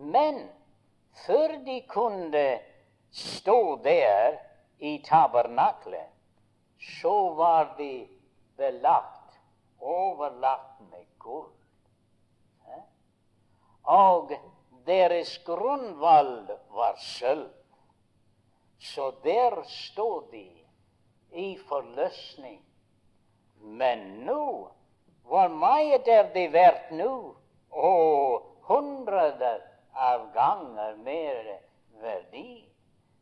[0.00, 0.48] Men
[1.26, 2.58] før de kunne
[3.12, 4.38] stå der
[4.78, 6.08] i tabernaklet,
[6.80, 8.08] så var de
[8.56, 9.40] belagt,
[9.80, 11.52] overlagt med gull.
[13.84, 14.32] Og
[14.86, 17.50] deres grunnvoll var sølv.
[18.80, 20.48] Så der stod de
[21.32, 22.62] i forløsning.
[23.60, 24.70] Men nå,
[25.24, 27.34] hvor meget er det verdt nå?
[27.70, 27.90] Å,
[28.66, 29.60] hundreder
[29.94, 31.60] av ganger mer
[32.02, 32.64] verdi.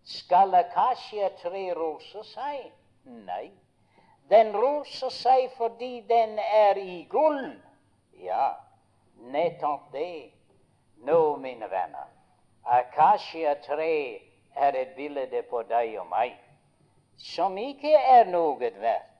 [0.04, 2.70] Skal akasjatre rose seg?
[3.04, 3.50] Nei.
[4.28, 7.54] Den roser seg fordi den er i gull.
[8.20, 8.56] Ja,
[9.32, 10.32] nettopp det.
[11.06, 12.08] Nå, mine venner,
[12.64, 13.92] akasjetre
[14.58, 16.34] er et bilde på deg og meg
[17.18, 19.14] som ikke er noe verdt.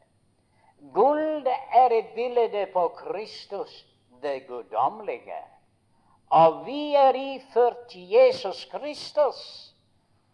[0.95, 3.73] Gull er et bilde på Kristus,
[4.23, 5.41] det guddommelige.
[6.31, 9.75] Og vi er iført Jesus Kristus,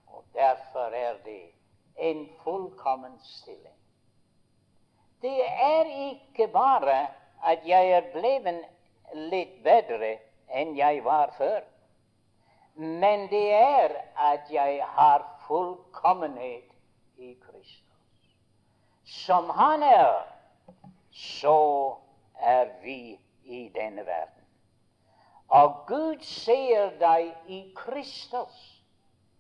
[0.07, 1.51] og derfor er det
[1.99, 3.79] en fullkommen stilling.
[5.23, 7.07] Det er ikke bare
[7.45, 8.65] at jeg er blevet
[9.15, 10.17] litt bedre
[10.51, 11.61] enn jeg var før.
[12.75, 16.75] Men det er at jeg har fullkommenhet
[17.17, 18.35] i Kristus.
[19.05, 20.27] Som Han er,
[21.11, 21.95] så
[22.41, 24.34] er vi i denne verden.
[25.49, 28.83] Og Gud ser deg i Kristus,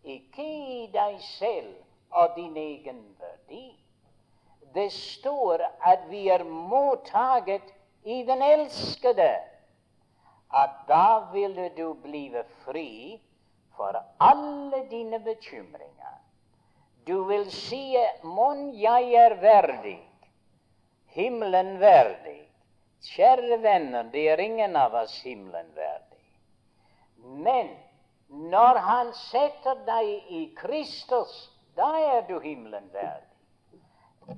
[0.05, 1.75] ikke i deg selv
[2.11, 3.67] og din egen verdi.
[4.75, 9.33] Det står at vi er mottaget i den elskede
[10.55, 13.21] at da ville du blive fri
[13.77, 16.19] for alle dine bekymringer.
[17.07, 20.01] Du vil si mon jeg er verdig,
[21.07, 22.40] himmelen verdig.
[23.05, 26.23] Kjære venner, det er ingen av oss himmelen verdig.
[27.45, 27.69] Men
[28.29, 31.35] når Han setter deg i Kristus,
[31.77, 33.81] da er du himmelen verdig.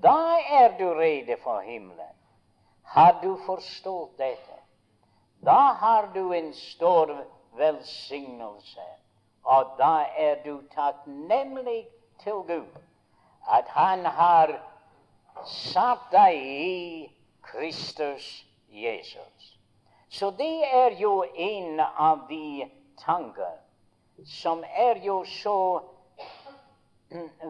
[0.02, 2.14] Da er du rede for himmelen.
[2.82, 4.58] Har du forstått dette?
[5.44, 7.12] Da har du en stor
[7.56, 8.86] velsignelse,
[9.44, 11.86] og da er du takknemlig
[12.22, 12.82] til Gud
[13.46, 14.58] at Han har
[15.44, 17.12] satt deg i
[17.42, 19.58] Kristus Jesus.
[20.08, 23.58] Så det er jo en av de tanker
[24.24, 25.82] som er jo så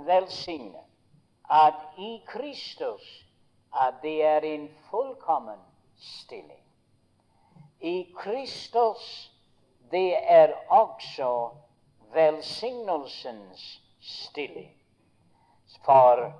[0.07, 0.83] velsignet
[1.51, 3.25] at i Kristus
[3.73, 5.61] at det er en fullkommen
[5.97, 6.67] stilling
[7.81, 9.33] i Kristus,
[9.91, 11.51] det er også
[12.12, 14.73] velsignelsens stilling.
[15.85, 16.33] For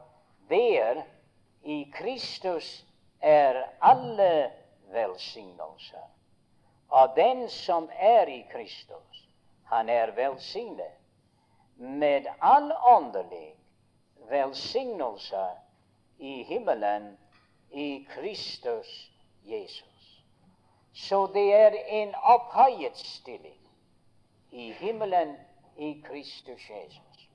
[0.49, 1.03] der
[1.63, 2.85] i Kristus
[3.21, 4.51] er alle
[4.93, 6.07] velsignelser.
[6.89, 9.29] Og den som er i Kristus,
[9.65, 10.97] han er velsignet
[11.77, 13.55] med all åndelig
[14.31, 15.47] velsignelse
[16.19, 17.19] i himmelen
[17.71, 19.13] i Kristus
[19.45, 20.23] Jesus.
[20.95, 23.61] Så det er en opphøyet stilling
[24.51, 25.37] i himmelen
[25.77, 27.29] i Kristus Jesus.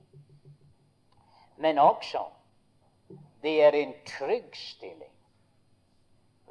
[1.56, 2.24] Men også
[3.42, 5.11] det er en trygg stilling.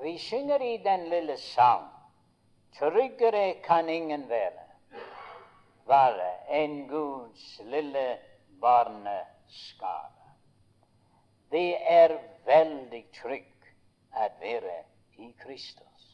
[0.01, 1.87] Vi synger i den lille sang
[2.79, 4.63] Tryggere kan ingen være,
[5.85, 6.29] være
[6.61, 8.05] enn Guds lille
[8.61, 10.31] barneskare.
[11.51, 12.15] Det er
[12.47, 13.69] veldig trygg
[14.15, 14.79] å være
[15.19, 16.09] i Kristus.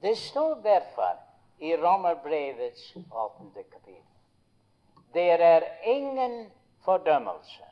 [0.00, 1.18] Det står derfor
[1.58, 4.14] i Romerbrevets åttende kapittel
[5.14, 6.52] det er ingen
[6.84, 7.64] fordømmelse.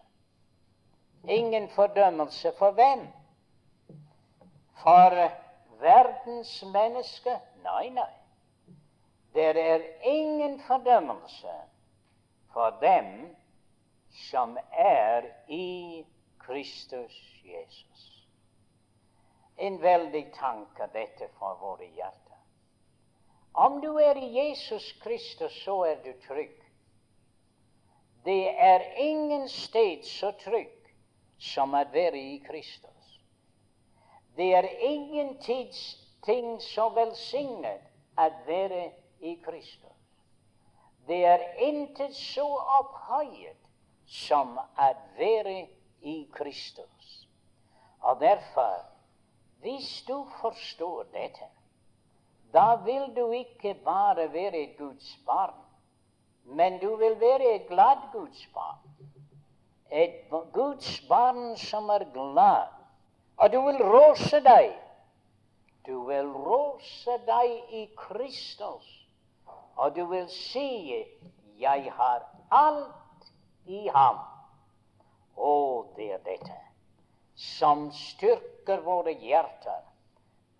[1.29, 3.09] Ingen fordømmelse for hvem?
[4.83, 5.31] For
[5.81, 7.39] verdens mennesker?
[7.63, 8.11] Nei, nei.
[9.35, 11.55] Det er ingen fordømmelse
[12.53, 13.37] for dem
[14.29, 16.05] som er i
[16.39, 17.15] Kristus
[17.45, 18.27] Jesus.
[19.57, 22.41] En veldig tanke dette for våre hjerter.
[23.53, 26.59] Om du er i Jesus Kristus, så er du trygg.
[28.25, 30.93] Det er ingen sted så trygg
[31.39, 32.92] som å være i Kristus.
[34.37, 35.37] Det er ingen
[36.23, 37.83] ting så velsignet
[38.19, 38.85] å være
[39.21, 39.99] i Kristus.
[41.07, 42.47] Det er intet så
[42.79, 43.59] opphøyet
[44.07, 45.67] som å være
[46.03, 47.27] i Kristus.
[48.03, 48.85] Og derfor,
[49.63, 51.49] hvis du forstår dette,
[52.53, 55.55] da vil du ikke bare være et Guds barn,
[56.45, 58.79] men du vil være et glad Guds barn.
[59.91, 62.82] Et Guds barn som er glad.
[63.37, 64.73] Og du vil rose deg.
[65.87, 68.87] Du vil rose deg i Kristus,
[69.77, 71.05] og du vil si
[71.59, 73.33] 'Jeg har alt
[73.67, 74.23] i ham'.
[75.37, 76.61] Å, det er dette
[77.35, 79.81] som styrker våre hjerter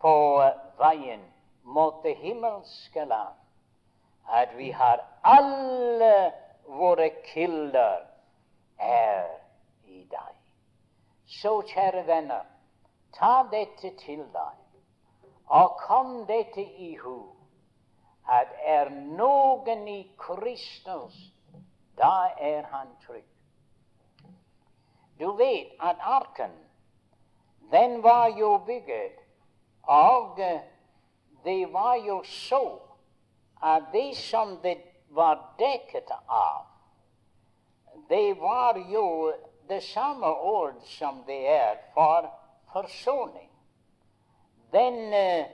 [0.01, 0.15] på
[0.79, 1.23] veien
[1.63, 3.35] mot det himmelske land.
[4.27, 6.33] At vi har alle
[6.67, 8.07] våre kilder
[8.79, 9.29] er
[9.87, 10.35] i deg.
[11.27, 12.47] Så, kjære venner,
[13.13, 14.59] ta dette til deg,
[15.47, 17.19] og kom dette i hu,
[18.29, 21.17] at er noen i Kristus,
[21.99, 23.29] da er han trygg.
[25.19, 26.55] Du vet at arken,
[27.73, 29.19] den var jo bygget,
[29.83, 30.41] og
[31.45, 32.79] det var jo så
[33.63, 36.67] at det som det var dekket av,
[38.09, 39.33] det var jo
[39.69, 42.31] det samme ord som det er for
[42.73, 43.51] forsoning.
[44.71, 45.47] Den eh,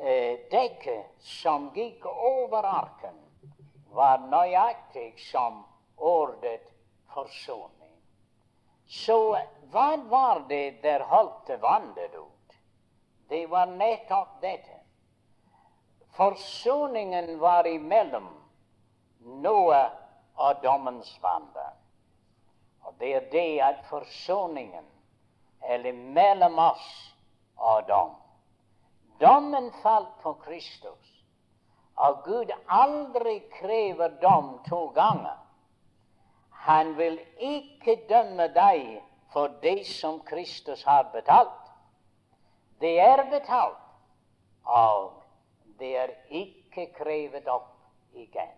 [0.00, 3.18] eh, dekket som gikk over arken,
[3.92, 5.62] var nøyaktig som
[5.96, 6.64] ordet
[7.14, 7.92] forsoning.
[8.86, 9.18] Så
[9.72, 12.56] hva var det der holdt vannet ut?
[13.28, 14.80] Det var nettopp dette.
[16.12, 18.28] Forsoningen var imellom
[19.18, 19.92] Noah
[20.34, 21.70] og dommens vandre.
[22.82, 24.91] Og det er det at forsoningen
[25.68, 27.14] er mellom oss
[27.56, 28.14] og dom.
[29.20, 31.24] Dommen falt på Kristus,
[31.96, 35.38] og Gud aldri krever dom to ganger.
[36.50, 39.02] Han vil ikke dømme deg
[39.32, 41.58] for det som Kristus har betalt.
[42.80, 43.78] Det er betalt,
[44.64, 45.12] og
[45.78, 47.70] det er ikke krevet opp
[48.14, 48.50] igjen.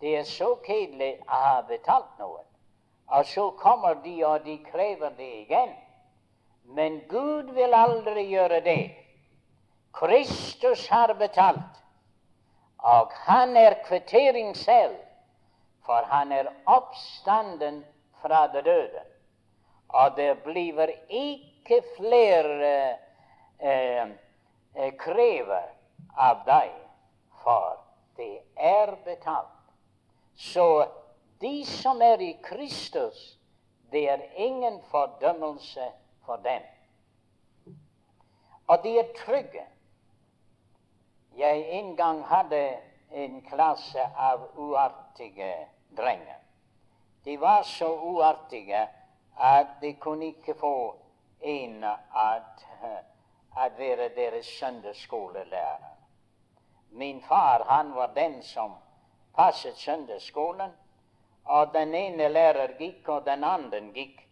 [0.00, 2.42] Det er så kjedelig å ha betalt noe.
[3.08, 5.74] Og så kommer de, og de krever det igjen.
[6.68, 8.90] Men Gud vil aldri gjøre det.
[9.92, 11.78] Kristus har betalt,
[12.78, 14.96] og han er kvittering selv,
[15.86, 17.80] for han er oppstanden
[18.20, 19.04] fra det døde.
[19.88, 22.72] Og det blir ikke flere
[23.58, 24.10] eh,
[24.76, 25.70] eh, krever
[26.16, 26.74] av deg,
[27.42, 27.78] for
[28.20, 29.56] det er betalt.
[30.36, 30.84] Så
[31.40, 33.38] de som er i Kristus,
[33.90, 35.88] det er ingen fordømmelse
[36.28, 36.62] for dem.
[38.68, 39.64] Og de er trygge.
[41.36, 42.76] Jeg en gang hadde
[43.10, 45.54] en klasse av uartige
[45.96, 46.36] drenger.
[47.24, 48.88] De var så uartige
[49.40, 50.96] at de kunne ikke få
[51.40, 52.66] en at,
[53.56, 55.94] at være deres søndagsskolelærer.
[56.90, 58.74] Min far han var den som
[59.34, 60.70] passet søndagsskolen.
[61.44, 64.27] Og den ene lærer gikk, og den andre gikk.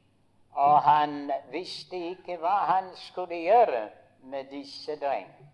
[0.57, 3.89] Og han visste ikke hva han skulle gjøre
[4.25, 5.53] med disse drengene.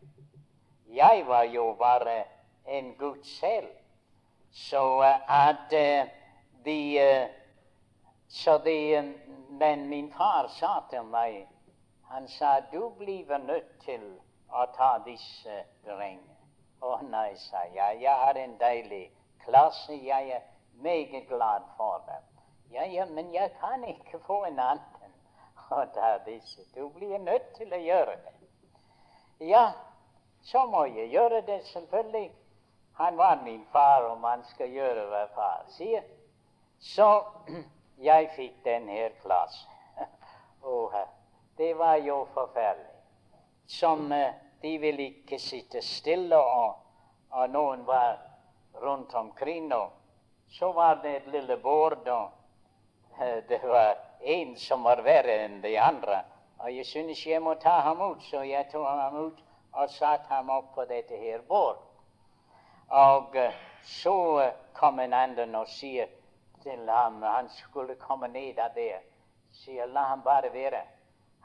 [0.95, 2.25] Jeg var jo bare
[2.67, 3.69] en gutt selv.
[4.53, 6.09] Så at uh,
[6.65, 7.29] de uh,
[8.29, 9.15] Så de,
[9.49, 11.49] Men min far sa til meg
[12.09, 14.05] Han sa du blir nødt til
[14.49, 16.37] å ta disse drengene.
[16.81, 19.05] Å nei, sa jeg, jeg har en deilig
[19.45, 20.43] klasse, jeg er
[20.83, 22.25] meget glad for dem.
[22.73, 24.92] Ja, ja, men jeg kan ikke få en annen
[25.73, 26.65] å ta disse.
[26.75, 28.35] Du blir nødt til å gjøre det.
[29.49, 29.73] Ja,
[30.43, 32.31] så må jeg gjøre det, selvfølgelig.
[32.93, 36.05] Han var min far, og man skal gjøre hva far sier.
[36.79, 37.09] Så
[38.09, 39.71] jeg fikk den her klassen.
[40.63, 40.93] Og
[41.59, 42.89] det var jo forferdelig.
[43.67, 46.75] Som uh, de ville ikke sitte stille, og,
[47.31, 48.19] og noen var
[48.83, 49.73] rundt omkring.
[49.73, 49.91] Og
[50.51, 52.31] så var det et lille bord, og
[53.19, 53.92] uh, det var
[54.23, 56.23] en som var verre enn de andre.
[56.59, 59.39] Og jeg syntes jeg må ta ham ut, så jeg tok ham ut
[59.73, 61.81] og satte ham opp på dette her bord.
[62.89, 66.11] Og uh, så kom en annen og sier
[66.63, 69.01] til ham Han skulle komme ned av der.
[69.53, 70.83] Sier la ham bare være.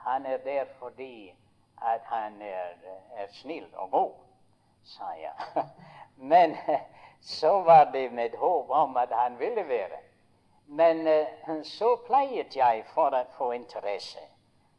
[0.05, 1.33] Han er der fordi
[1.81, 2.75] at han er,
[3.15, 4.13] er snill og god,
[4.83, 5.65] sa jeg.
[6.31, 6.55] Men
[7.21, 9.99] så var det med håp om at han ville være.
[10.67, 14.23] Men uh, så pleiet jeg, for å få interesse,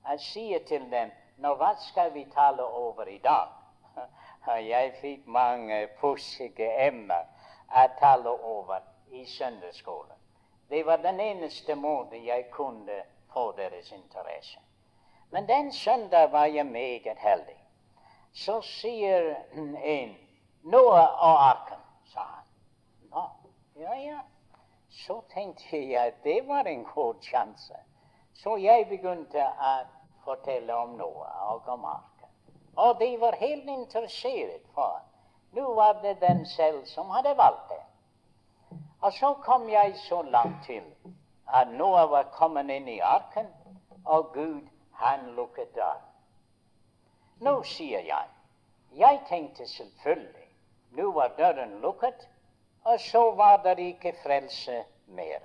[0.04, 3.52] å si til dem Nå, hva skal vi tale over i dag?
[4.72, 7.28] Jeg fikk mange pussige emner
[7.70, 8.82] å tale over
[9.14, 10.16] i søndagsskolen.
[10.68, 14.58] Det var den eneste måten jeg kunne få deres interesse.
[15.30, 17.56] Men den søndag var jeg meget heldig.
[18.32, 19.36] Så sier
[19.84, 20.16] en
[20.62, 22.44] 'Noah og arken', sa han.
[23.10, 23.24] Nå,
[23.76, 24.18] ja, ja.
[25.06, 27.74] Så tenkte jeg at det var en god sjanse.
[28.34, 29.74] Så jeg begynte å
[30.24, 32.32] fortelle om Noah og om arken.
[32.76, 35.00] Og de var helt interessert, for
[35.54, 37.84] nå var det den selv som hadde valgt det.
[39.02, 40.82] Og så kom jeg så langt til
[41.46, 43.46] at Noah var kommet inn i arken,
[44.04, 46.04] og Gud han lukket døren.
[47.40, 48.26] Nå sier jeg,
[48.98, 50.48] jeg tenkte selvfølgelig,
[50.98, 52.26] nå var døren lukket,
[52.88, 55.40] og så var det ikke frelse mer.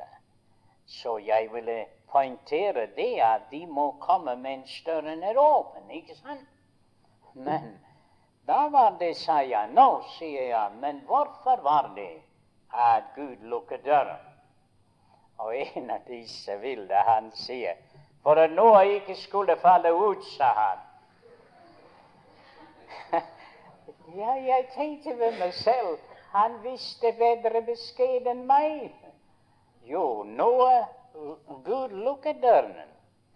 [0.85, 6.47] Så jeg ville poengtere det at de må komme mens døren er åpen, ikke sant?
[7.33, 7.79] Men
[8.47, 9.71] da var det, sa jeg.
[9.75, 12.21] Nå sier jeg, men hvorfor var det
[12.73, 14.23] at Gud lukket døren?
[15.37, 17.75] Og en av disse ville han sier
[18.23, 20.81] for at noe ikke skulle falle ut, sa han.
[24.21, 28.93] ja, jeg tenkte ved meg selv han visste bedre beskjed enn meg.
[29.85, 30.71] Jo, noe
[31.65, 32.89] Gud lukket døren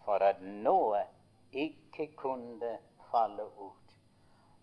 [0.06, 1.04] for at noe
[1.52, 2.72] ikke kunne
[3.12, 3.94] falle ut.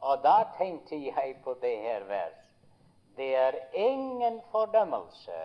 [0.04, 2.40] Og da tenkte jeg på det her vers.
[3.16, 5.40] Det er ingen fordømmelse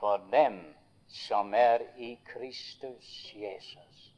[0.00, 0.62] for dem
[1.08, 4.14] som er i Kristus Jesus.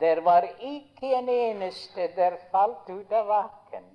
[0.00, 3.86] Der var ikke en eneste der falt ut av vaken.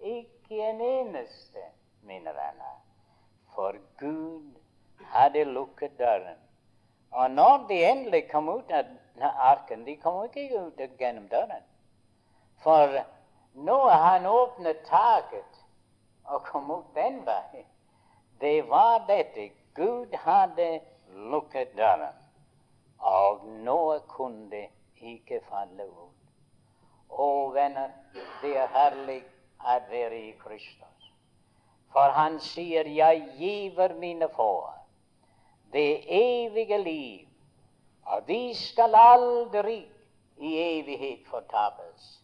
[0.00, 1.64] Ikke en eneste,
[2.02, 2.81] mine venner.
[3.54, 4.56] For Gud
[5.12, 6.38] hadde lukket døren.
[7.12, 8.84] Og når de endelig kom ut av
[9.22, 11.64] arken, de kom ikke ut gjennom døren.
[12.62, 12.96] For
[13.54, 15.60] nå han åpnet taket
[16.24, 17.68] og kom ut den veien.
[18.40, 19.50] Det var dette.
[19.74, 20.80] Gud hadde
[21.32, 22.16] lukket døren,
[22.98, 24.66] og noe kunne
[25.00, 26.18] ikke falle ut.
[27.08, 27.92] Å, venner,
[28.42, 29.20] det er herlig
[29.60, 30.91] å være i Kristus.
[31.92, 34.74] For han sier, 'Jeg giver mine får
[35.72, 37.28] det evige liv',
[38.06, 39.88] og de skal aldri
[40.36, 42.22] i evighet fortapes.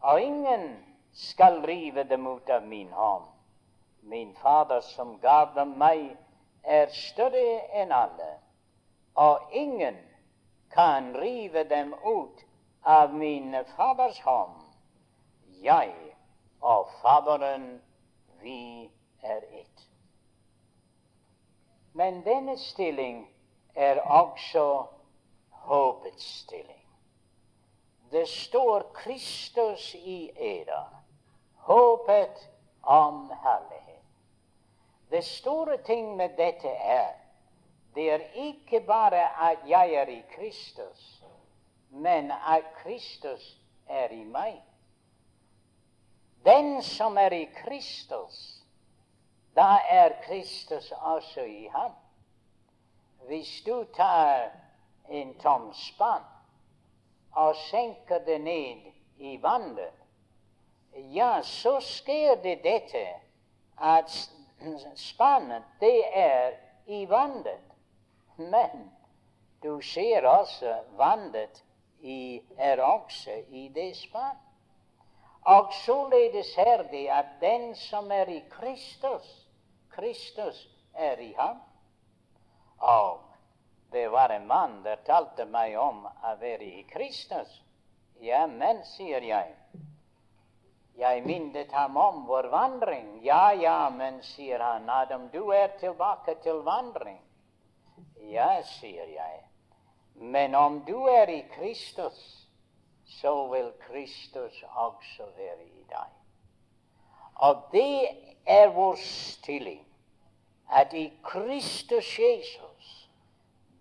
[0.00, 3.24] Og ingen skal rive dem ut av min hånd.
[4.02, 6.16] Min Fader som gav dem meg,
[6.64, 8.30] er større enn alle,
[9.14, 9.96] og ingen
[10.72, 12.44] kan rive dem ut
[12.84, 14.60] av min Faders hånd.
[15.62, 15.94] Jeg
[16.60, 17.80] og Faderen,
[18.42, 19.86] vi er ett.
[21.92, 23.28] Men denne stilling
[23.74, 24.86] er også
[25.50, 26.86] håpets stilling.
[28.10, 31.02] Det står Kristus i eder,
[31.54, 32.48] håpet
[32.82, 34.04] om herlighet.
[35.10, 37.20] Det store ting med dette er
[37.94, 41.22] det er ikke bare at jeg er i Kristus,
[41.90, 43.58] men at Kristus
[43.88, 44.62] er i meg.
[46.44, 48.59] Den som er i Kristus,
[49.60, 51.92] da er Kristus også i ham.
[53.26, 54.48] Hvis du tar
[55.08, 56.24] en tom spann
[57.32, 59.92] og senker det ned i vannet,
[60.94, 63.04] ja, så skjer det dette
[63.76, 64.16] at
[64.96, 66.56] spannet, det er
[66.86, 67.76] i vannet.
[68.36, 68.88] Men
[69.62, 71.64] du ser også vannet
[72.00, 74.40] i, er også i det spann.
[75.42, 79.39] Og således er det at den som er i Kristus,
[80.00, 81.58] Kristus er i ham.
[82.78, 83.20] Og
[83.90, 87.50] det var en mann der talte meg om å være i Kristus.
[88.20, 89.52] Ja, men, sier jeg.
[90.96, 93.18] Jeg minnet ham om vår vandring.
[93.24, 97.20] Ja, ja, men, sier han, Adam, du er tilbake til vandring.
[98.32, 99.42] Ja, sier jeg.
[100.14, 102.16] Men om du er i Kristus,
[103.20, 106.18] så vil Kristus også være i deg.
[107.40, 108.08] Og det
[108.46, 109.80] er vår stilling,
[110.70, 113.10] at i Kristus Jesus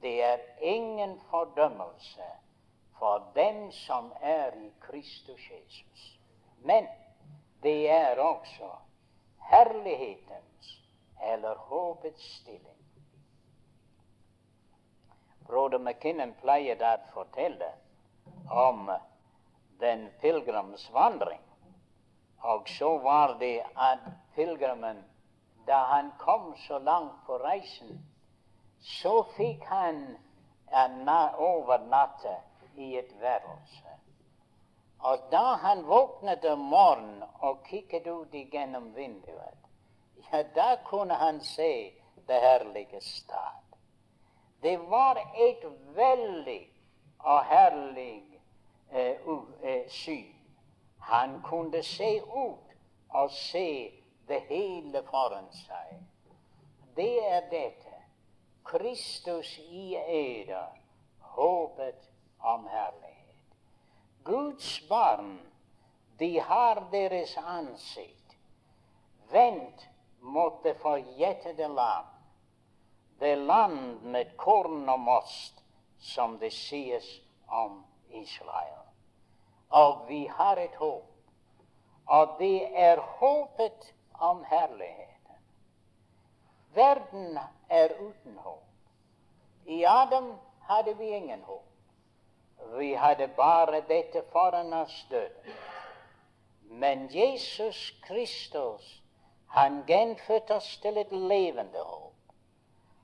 [0.02, 2.28] det er ingen fordømmelse
[3.00, 6.20] for dem som er i Kristus Jesus.
[6.60, 6.88] Men
[7.64, 8.70] det er også
[9.52, 10.82] herlighetens
[11.24, 12.80] eller håpets stilling.
[15.48, 17.72] Broder McKinnon pleier å fortelle
[18.54, 18.92] om
[19.82, 21.42] den pilegrimsvandring.
[22.40, 24.04] Og så var det at
[24.36, 25.02] pilegrimen,
[25.70, 28.00] da han kom så langt på reisen,
[28.82, 30.18] så fikk han
[31.38, 32.36] overnatte
[32.76, 33.94] i et værelse.
[35.00, 39.62] Og da han våknet om morgenen og kikket ut gjennom vinduet,
[40.32, 41.94] ja, da kunne han se
[42.28, 43.78] det herlige stad.
[44.62, 45.64] Det var et
[45.96, 46.66] veldig
[47.20, 48.24] og herlig
[48.92, 49.16] eh,
[49.64, 50.36] eh, syn.
[51.00, 52.76] Han kunne se ut
[53.10, 53.99] og se
[54.30, 55.98] det hele foran seg.
[56.96, 57.96] Det er dette.
[58.70, 60.70] Kristus i eder,
[61.34, 62.10] håpet
[62.40, 63.56] om herlighet.
[64.24, 65.40] Guds barn,
[66.20, 68.38] de har deres ansikt
[69.32, 69.88] vendt
[70.20, 72.08] mot det forjettede land,
[73.20, 75.64] det land med korn og most,
[75.98, 77.08] som det sies
[77.48, 78.86] om Israel.
[79.70, 81.06] Og vi har et håp.
[82.06, 85.36] Og det er håpet om herligheten.
[86.74, 87.40] Verden
[87.70, 88.64] er uten håp.
[89.66, 91.66] I Adam hadde vi ingen håp.
[92.78, 95.54] Vi hadde bare dette foran oss døden.
[96.62, 99.02] Men Jesus Kristus,
[99.48, 102.14] han gjenfødte oss til et levende håp.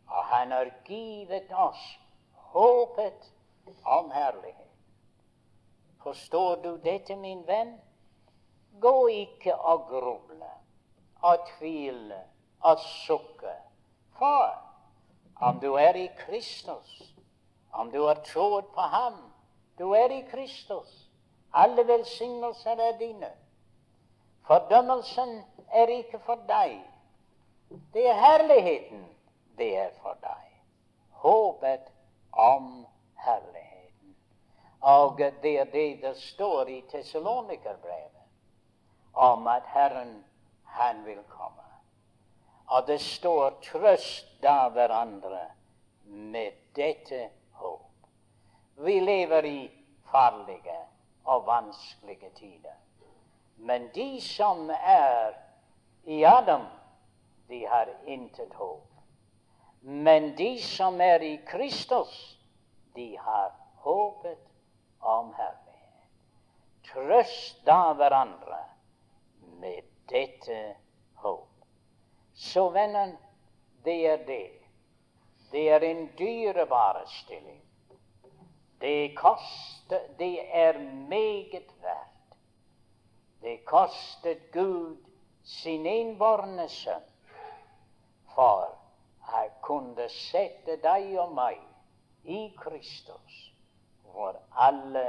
[0.07, 1.99] Og han har givet oss
[2.34, 3.32] håpet
[3.84, 4.61] om herlighet.
[6.03, 7.82] Forstår du dette, min venn?
[8.82, 10.51] Gå ikke og gruble
[11.22, 12.20] og tvile
[12.59, 13.53] og sukke.
[14.18, 14.55] For
[15.36, 17.13] om du er i Kristus,
[17.74, 19.13] om du har trodd på ham,
[19.80, 21.09] du er i Kristus.
[21.53, 23.32] Alle velsignelser er dine.
[24.47, 26.82] Fordømmelsen er ikke for deg.
[27.93, 29.05] Det er herligheten
[29.57, 30.51] det er for deg.
[31.09, 31.91] Håpet
[32.32, 32.86] om
[33.16, 34.16] herligheten.
[34.82, 38.11] Og det er det det står i Tessalonikerbrevet
[39.13, 40.26] om at Herren,
[40.76, 41.63] han vil komme.
[42.67, 45.45] Og det står 'trøst da hverandre
[46.05, 48.07] med dette håp'.
[48.76, 49.71] Vi lever i
[50.11, 50.80] farlige
[51.23, 52.78] og vanskelige tider.
[53.57, 55.34] Men de som er
[56.03, 56.65] i Adam,
[57.47, 58.91] de har intet håp.
[59.82, 62.39] Men de som er i Kristus,
[62.95, 64.47] de har håpet
[64.99, 66.09] om herlighet.
[66.84, 68.59] Trøst da hverandre
[69.59, 70.75] med dette
[71.21, 71.65] håp.
[72.33, 73.15] Så vennen,
[73.83, 74.51] det er det.
[75.51, 77.61] Det er en dyrebar stilling.
[78.81, 80.79] Det koster Det er
[81.09, 82.37] meget verdt.
[83.41, 84.97] Det kostet Gud
[85.43, 87.05] sin innbårne sønn
[88.35, 88.77] for
[89.19, 91.61] han kunne sette deg og meg
[92.23, 93.39] i Kristus
[94.11, 94.37] hvor
[94.67, 95.05] alle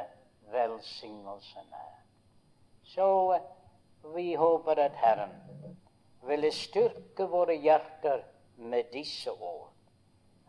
[0.53, 2.01] velsignelsene er.
[2.86, 3.47] Så eh,
[4.15, 5.35] vi håper at Herren
[6.27, 8.25] ville styrke våre hjerter
[8.57, 9.73] med disse ord.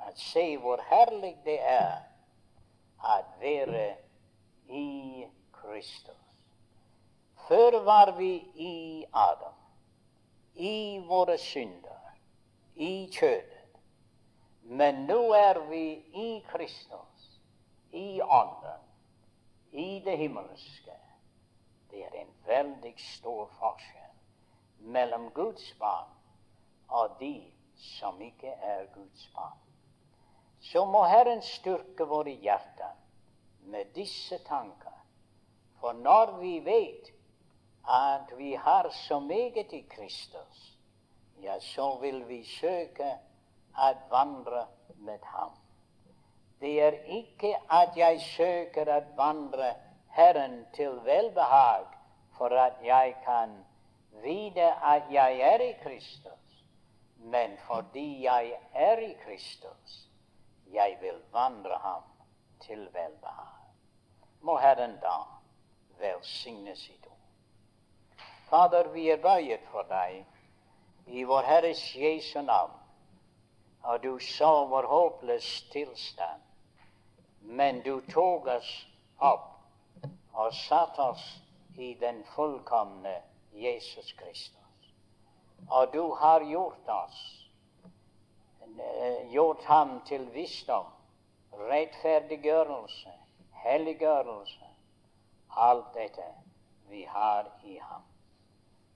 [0.08, 1.98] At se hvor herlig det er
[3.04, 3.88] å være
[4.70, 6.24] i Kristus.
[7.48, 9.56] Før var vi i Adam,
[10.56, 12.18] i våre synder,
[12.76, 13.54] i kjødet.
[14.68, 15.84] Men nå er vi
[16.14, 17.30] i Kristus
[17.96, 18.84] i Ånden,
[19.72, 20.97] i det himmelske.
[21.98, 26.12] Det er en veldig stor forskjell mellom Guds barn
[26.94, 27.32] og de
[27.74, 29.58] som ikke er Guds barn.
[30.62, 32.94] Så må Herren styrke våre hjerter
[33.74, 34.94] med disse tanker.
[35.82, 37.10] For når vi vet
[37.90, 40.62] at vi har så meget i Kristus,
[41.42, 43.10] ja, så vil vi søke
[43.74, 44.68] å vandre
[45.02, 45.58] med Ham.
[46.62, 49.74] Det er ikke at jeg søker å vandre
[50.18, 51.86] Herren til velbehag
[52.38, 53.66] for at jeg kan
[54.24, 56.64] vite at jeg er i Kristus,
[57.18, 60.10] men fordi jeg er i Kristus,
[60.74, 62.04] jeg vil vandre ham
[62.62, 63.68] til velbehag.
[64.42, 65.18] Må Herren da
[66.00, 68.24] velsigne sitt ord.
[68.50, 70.26] Fader, vi er bøyet for deg
[71.08, 72.74] i vår Herres Jesu navn.
[73.84, 76.42] Og du så vår håpløse tilstand,
[77.42, 78.72] men du tok oss
[79.20, 79.57] opp
[80.38, 81.24] og satt oss
[81.78, 83.16] i den fullkomne
[83.58, 84.92] Jesus Kristus.
[85.70, 87.22] Og du har gjort oss,
[88.62, 90.86] eh, gjort ham til visdom,
[91.52, 93.14] rettferdiggjørelse,
[93.64, 94.68] helliggjørelse.
[95.50, 96.28] Alt dette
[96.90, 98.04] vi har i ham.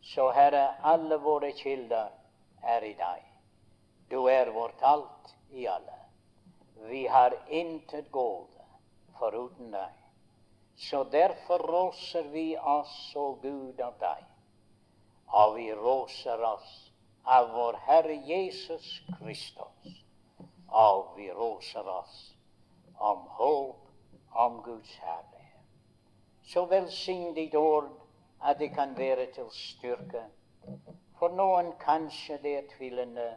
[0.01, 2.09] Så Herre, alle våre kilder
[2.63, 3.25] er i deg.
[4.11, 5.97] Du er vårt alt i alle.
[6.75, 8.61] Vi har intet gode
[9.19, 10.00] foruten deg.
[10.75, 14.25] Så derfor roser vi oss, å Gud, av deg.
[15.31, 16.71] Og vi roser oss
[17.23, 20.01] av vår Herre Jesus Kristus.
[20.67, 22.35] Og vi roser oss
[22.97, 23.87] om håp
[24.31, 25.65] om Guds herlighet.
[26.43, 27.89] Så velsign ditt ord
[28.41, 30.25] at det kan være til styrke.
[31.19, 33.27] For noen kanskje det er tvilende,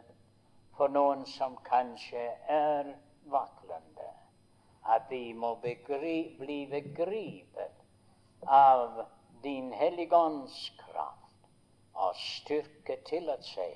[0.77, 2.95] for noen som kanskje er
[3.31, 4.14] vaklende.
[4.85, 7.81] At de må begri, bli begripet
[8.47, 9.05] av
[9.43, 11.49] din helligånds kraft
[11.95, 13.69] og styrke til å se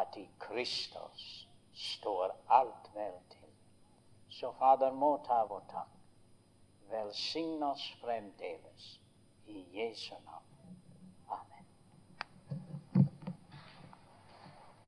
[0.00, 1.24] at i Kristus
[1.74, 3.48] står alt vel til.
[4.30, 5.96] Så Fader, må ta vår takk.
[6.90, 8.86] Velsign oss fremdeles
[9.46, 10.49] i Jesu navn.